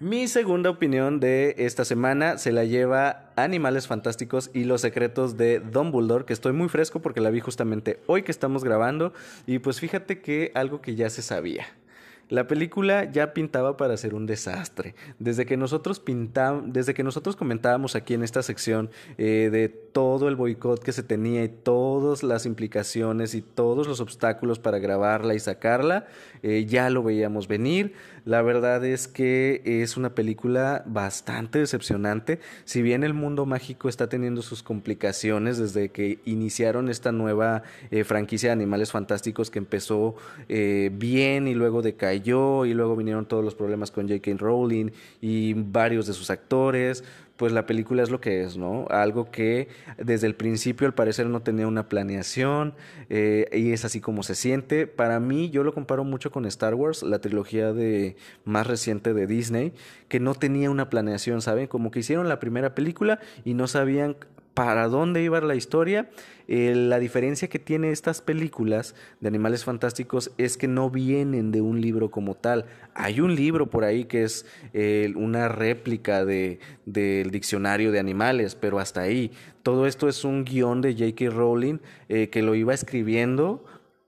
[0.00, 5.58] Mi segunda opinión de esta semana se la lleva Animales Fantásticos y los secretos de
[5.58, 9.12] Dumbledore, que estoy muy fresco porque la vi justamente hoy que estamos grabando
[9.44, 11.66] y pues fíjate que algo que ya se sabía.
[12.30, 14.94] La película ya pintaba para ser un desastre.
[15.18, 16.02] Desde que nosotros
[16.66, 21.02] desde que nosotros comentábamos aquí en esta sección eh, de todo el boicot que se
[21.02, 26.06] tenía y todas las implicaciones y todos los obstáculos para grabarla y sacarla,
[26.42, 27.94] eh, ya lo veíamos venir.
[28.26, 32.40] La verdad es que es una película bastante decepcionante.
[32.66, 38.04] Si bien el mundo mágico está teniendo sus complicaciones desde que iniciaron esta nueva eh,
[38.04, 40.14] franquicia de Animales Fantásticos que empezó
[40.48, 44.32] bien y luego decayó y luego vinieron todos los problemas con J.K.
[44.38, 44.90] Rowling
[45.20, 47.04] y varios de sus actores,
[47.36, 48.86] pues la película es lo que es, ¿no?
[48.90, 52.74] Algo que desde el principio al parecer no tenía una planeación
[53.10, 54.88] eh, y es así como se siente.
[54.88, 59.28] Para mí yo lo comparo mucho con Star Wars, la trilogía de más reciente de
[59.28, 59.72] Disney,
[60.08, 61.68] que no tenía una planeación, ¿saben?
[61.68, 64.16] Como que hicieron la primera película y no sabían
[64.58, 66.10] para dónde iba la historia.
[66.48, 71.60] Eh, la diferencia que tiene estas películas de animales fantásticos es que no vienen de
[71.60, 72.64] un libro como tal.
[72.92, 78.56] Hay un libro por ahí que es eh, una réplica de, del diccionario de animales,
[78.56, 79.30] pero hasta ahí.
[79.62, 81.30] Todo esto es un guion de J.K.
[81.30, 81.78] Rowling
[82.08, 83.64] eh, que lo iba escribiendo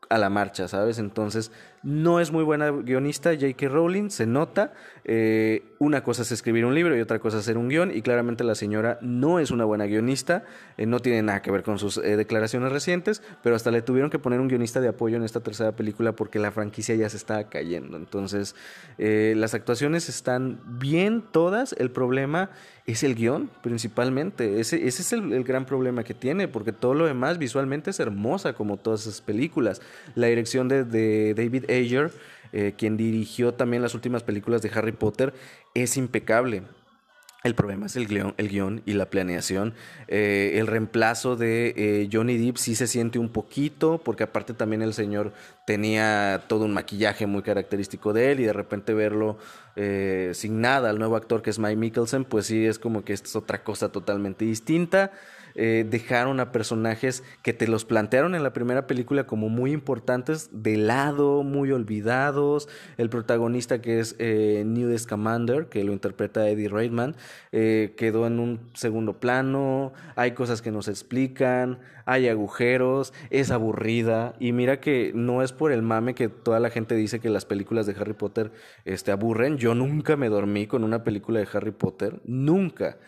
[0.08, 0.98] a la marcha, ¿sabes?
[0.98, 3.68] Entonces, no es muy buena guionista J.K.
[3.68, 4.74] Rowling, se nota.
[5.04, 7.90] Eh, una cosa es escribir un libro y otra cosa es hacer un guion.
[7.96, 10.44] Y claramente la señora no es una buena guionista.
[10.76, 13.22] Eh, no tiene nada que ver con sus eh, declaraciones recientes.
[13.42, 16.38] Pero hasta le tuvieron que poner un guionista de apoyo en esta tercera película porque
[16.38, 17.96] la franquicia ya se está cayendo.
[17.96, 18.54] Entonces,
[18.98, 21.72] las actuaciones están bien todas.
[21.78, 22.50] El problema
[22.84, 24.60] es el guion, principalmente.
[24.60, 26.46] Ese, ese es el, gran problema que tiene.
[26.46, 29.80] Porque todo lo demás visualmente es hermosa, como todas esas películas.
[30.14, 32.12] La dirección de, de David Ayer,
[32.52, 35.32] eh, quien dirigió también las últimas películas de Harry Potter,
[35.74, 36.62] es impecable.
[37.42, 39.72] El problema es el guion, el guion y la planeación.
[40.08, 44.82] Eh, el reemplazo de eh, Johnny Depp sí se siente un poquito, porque aparte también
[44.82, 45.32] el señor
[45.66, 49.38] tenía todo un maquillaje muy característico de él y de repente verlo
[50.32, 53.34] sin nada al nuevo actor que es Mike Mikkelsen, pues sí es como que es
[53.34, 55.10] otra cosa totalmente distinta.
[55.54, 60.50] Eh, dejaron a personajes que te los plantearon en la primera película como muy importantes
[60.52, 62.68] de lado, muy olvidados.
[62.96, 67.14] El protagonista que es eh, Newt Scamander, que lo interpreta Eddie Redmayne,
[67.52, 69.92] eh, quedó en un segundo plano.
[70.16, 74.34] Hay cosas que nos explican, hay agujeros, es aburrida.
[74.38, 77.44] Y mira que no es por el mame que toda la gente dice que las
[77.44, 78.52] películas de Harry Potter
[78.84, 79.58] este, aburren.
[79.58, 82.98] Yo nunca me dormí con una película de Harry Potter, nunca.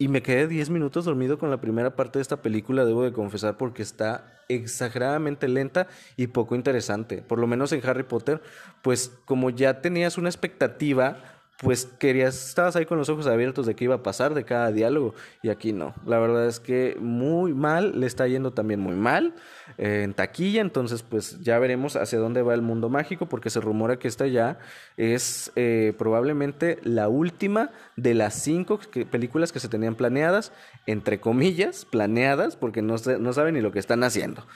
[0.00, 3.12] Y me quedé 10 minutos dormido con la primera parte de esta película, debo de
[3.12, 7.20] confesar, porque está exageradamente lenta y poco interesante.
[7.20, 8.40] Por lo menos en Harry Potter,
[8.82, 13.74] pues como ya tenías una expectativa, pues querías, estabas ahí con los ojos abiertos de
[13.74, 15.92] qué iba a pasar de cada diálogo y aquí no.
[16.06, 19.34] La verdad es que muy mal, le está yendo también muy mal
[19.76, 23.60] eh, en taquilla, entonces pues ya veremos hacia dónde va el mundo mágico porque se
[23.60, 24.60] rumora que esta ya
[24.96, 28.78] es eh, probablemente la última de las cinco
[29.10, 30.52] películas que se tenían planeadas,
[30.86, 34.46] entre comillas, planeadas, porque no, no saben ni lo que están haciendo.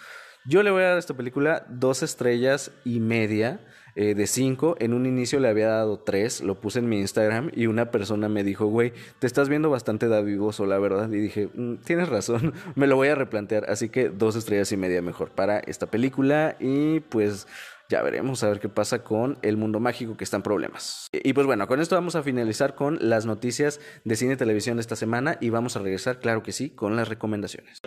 [0.45, 3.61] Yo le voy a dar a esta película dos estrellas y media.
[3.95, 4.77] Eh, de 5.
[4.79, 8.29] En un inicio le había dado 3, lo puse en mi Instagram y una persona
[8.29, 11.11] me dijo, güey, te estás viendo bastante davivoso, la verdad.
[11.11, 13.69] Y dije, mm, tienes razón, me lo voy a replantear.
[13.69, 17.47] Así que dos estrellas y media mejor para esta película y pues
[17.89, 21.09] ya veremos a ver qué pasa con el mundo mágico que está en problemas.
[21.13, 24.79] Y pues bueno, con esto vamos a finalizar con las noticias de cine y televisión
[24.79, 27.83] de esta semana y vamos a regresar, claro que sí, con las recomendaciones.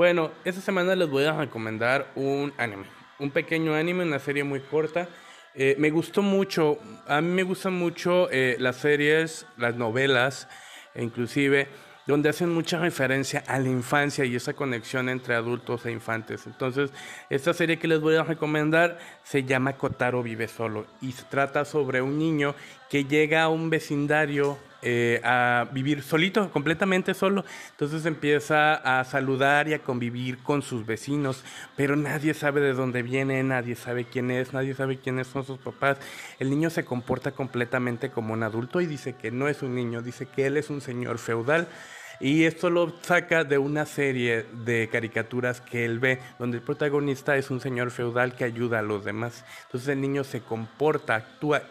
[0.00, 2.86] Bueno, esta semana les voy a recomendar un anime.
[3.18, 5.06] Un pequeño anime, una serie muy corta.
[5.54, 10.48] Eh, me gustó mucho, a mí me gustan mucho eh, las series, las novelas,
[10.94, 11.68] e inclusive
[12.06, 16.46] donde hacen mucha referencia a la infancia y esa conexión entre adultos e infantes.
[16.46, 16.90] Entonces,
[17.28, 21.66] esta serie que les voy a recomendar se llama Kotaro vive solo y se trata
[21.66, 22.54] sobre un niño
[22.88, 27.44] que llega a un vecindario eh, a vivir solito, completamente solo.
[27.70, 31.44] Entonces empieza a saludar y a convivir con sus vecinos,
[31.76, 35.58] pero nadie sabe de dónde viene, nadie sabe quién es, nadie sabe quiénes son sus
[35.58, 35.98] papás.
[36.38, 40.02] El niño se comporta completamente como un adulto y dice que no es un niño,
[40.02, 41.68] dice que él es un señor feudal.
[42.20, 47.36] Y esto lo saca de una serie de caricaturas que él ve, donde el protagonista
[47.36, 49.42] es un señor feudal que ayuda a los demás.
[49.64, 51.62] Entonces el niño se comporta, actúa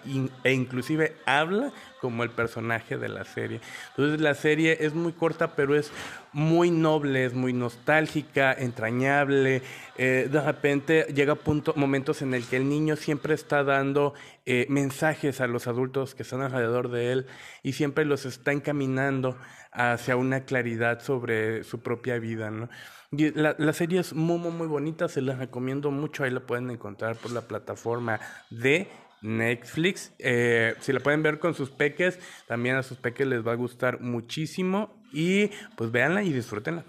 [0.43, 1.71] e inclusive habla
[2.01, 3.61] como el personaje de la serie.
[3.89, 5.91] Entonces la serie es muy corta, pero es
[6.33, 9.61] muy noble, es muy nostálgica, entrañable.
[9.97, 14.13] Eh, de repente llega punto, momentos en el que el niño siempre está dando
[14.45, 17.27] eh, mensajes a los adultos que están alrededor de él
[17.61, 19.37] y siempre los está encaminando
[19.71, 22.51] hacia una claridad sobre su propia vida.
[22.51, 22.69] ¿no?
[23.11, 26.69] La, la, serie es muy, muy, muy bonita, se la recomiendo mucho, ahí la pueden
[26.69, 28.87] encontrar por la plataforma de
[29.21, 30.13] Netflix.
[30.19, 33.55] Eh, si la pueden ver con sus peques, también a sus peques les va a
[33.55, 35.01] gustar muchísimo.
[35.11, 36.85] Y pues véanla y disfrútenla.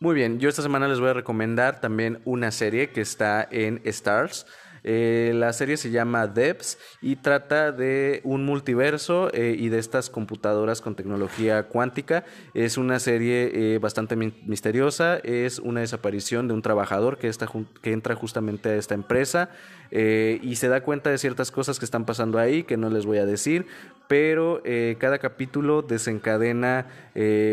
[0.00, 3.80] Muy bien, yo esta semana les voy a recomendar también una serie que está en
[3.84, 4.46] Stars.
[4.84, 10.10] Eh, la serie se llama Debs y trata de un multiverso eh, y de estas
[10.10, 12.24] computadoras con tecnología cuántica.
[12.54, 15.16] Es una serie eh, bastante misteriosa.
[15.16, 17.30] Es una desaparición de un trabajador que,
[17.82, 19.50] que entra justamente a esta empresa
[19.90, 23.16] y se da cuenta de ciertas cosas que están pasando ahí que no les voy
[23.18, 23.66] a decir,
[24.08, 24.62] pero
[24.98, 26.86] cada capítulo desencadena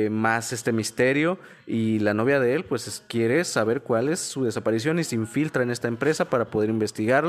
[0.10, 1.38] más este misterio
[1.68, 5.64] y la novia de él pues quiere saber cuál es su desaparición y se infiltra
[5.64, 7.26] en esta empresa para poder investigar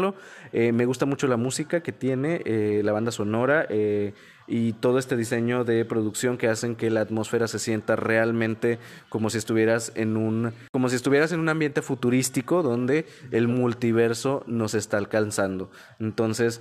[0.53, 4.15] eh, me gusta mucho la música que tiene, eh, la banda sonora eh,
[4.49, 9.31] y todo este diseño de producción que hacen que la atmósfera se sienta realmente como
[9.31, 14.75] si estuvieras en un como si estuvieras en un ambiente futurístico donde el multiverso nos
[14.75, 15.71] está alcanzando.
[15.99, 16.61] Entonces,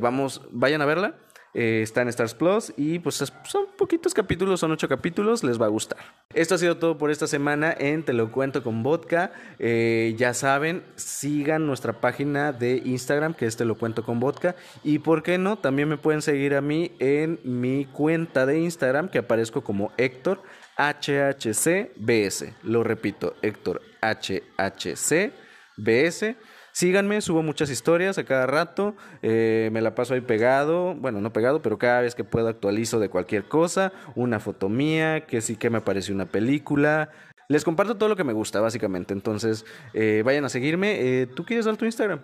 [0.00, 1.14] vamos, vayan a verla.
[1.54, 5.66] Eh, está en Stars Plus y pues son poquitos capítulos, son ocho capítulos, les va
[5.66, 5.98] a gustar.
[6.34, 9.32] Esto ha sido todo por esta semana en Te lo cuento con vodka.
[9.58, 14.56] Eh, ya saben, sigan nuestra página de Instagram que es Te lo cuento con vodka
[14.84, 19.08] y por qué no, también me pueden seguir a mí en mi cuenta de Instagram
[19.08, 20.42] que aparezco como Héctor
[20.76, 22.52] HHCBS.
[22.62, 25.32] Lo repito, Héctor HHCBS.
[26.78, 31.32] Síganme, subo muchas historias a cada rato, eh, me la paso ahí pegado, bueno, no
[31.32, 35.56] pegado, pero cada vez que puedo actualizo de cualquier cosa, una foto mía, que sí
[35.56, 37.10] que me pareció una película,
[37.48, 39.12] les comparto todo lo que me gusta, básicamente.
[39.12, 41.00] Entonces, eh, vayan a seguirme.
[41.00, 42.20] Eh, ¿Tú quieres dar tu Instagram?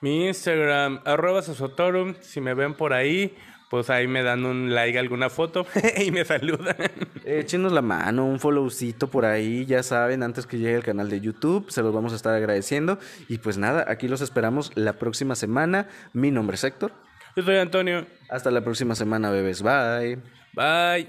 [0.00, 2.16] Mi Instagram, arroba sosotorum.
[2.20, 3.36] Si me ven por ahí,
[3.70, 6.76] pues ahí me dan un like a alguna foto y me saludan.
[7.24, 11.20] Échenos la mano, un followcito por ahí, ya saben, antes que llegue el canal de
[11.20, 12.98] YouTube, se los vamos a estar agradeciendo.
[13.28, 15.88] Y pues nada, aquí los esperamos la próxima semana.
[16.12, 16.92] Mi nombre es Héctor.
[17.36, 18.06] Yo soy Antonio.
[18.28, 19.62] Hasta la próxima semana, bebés.
[19.62, 20.18] Bye.
[20.54, 21.08] Bye.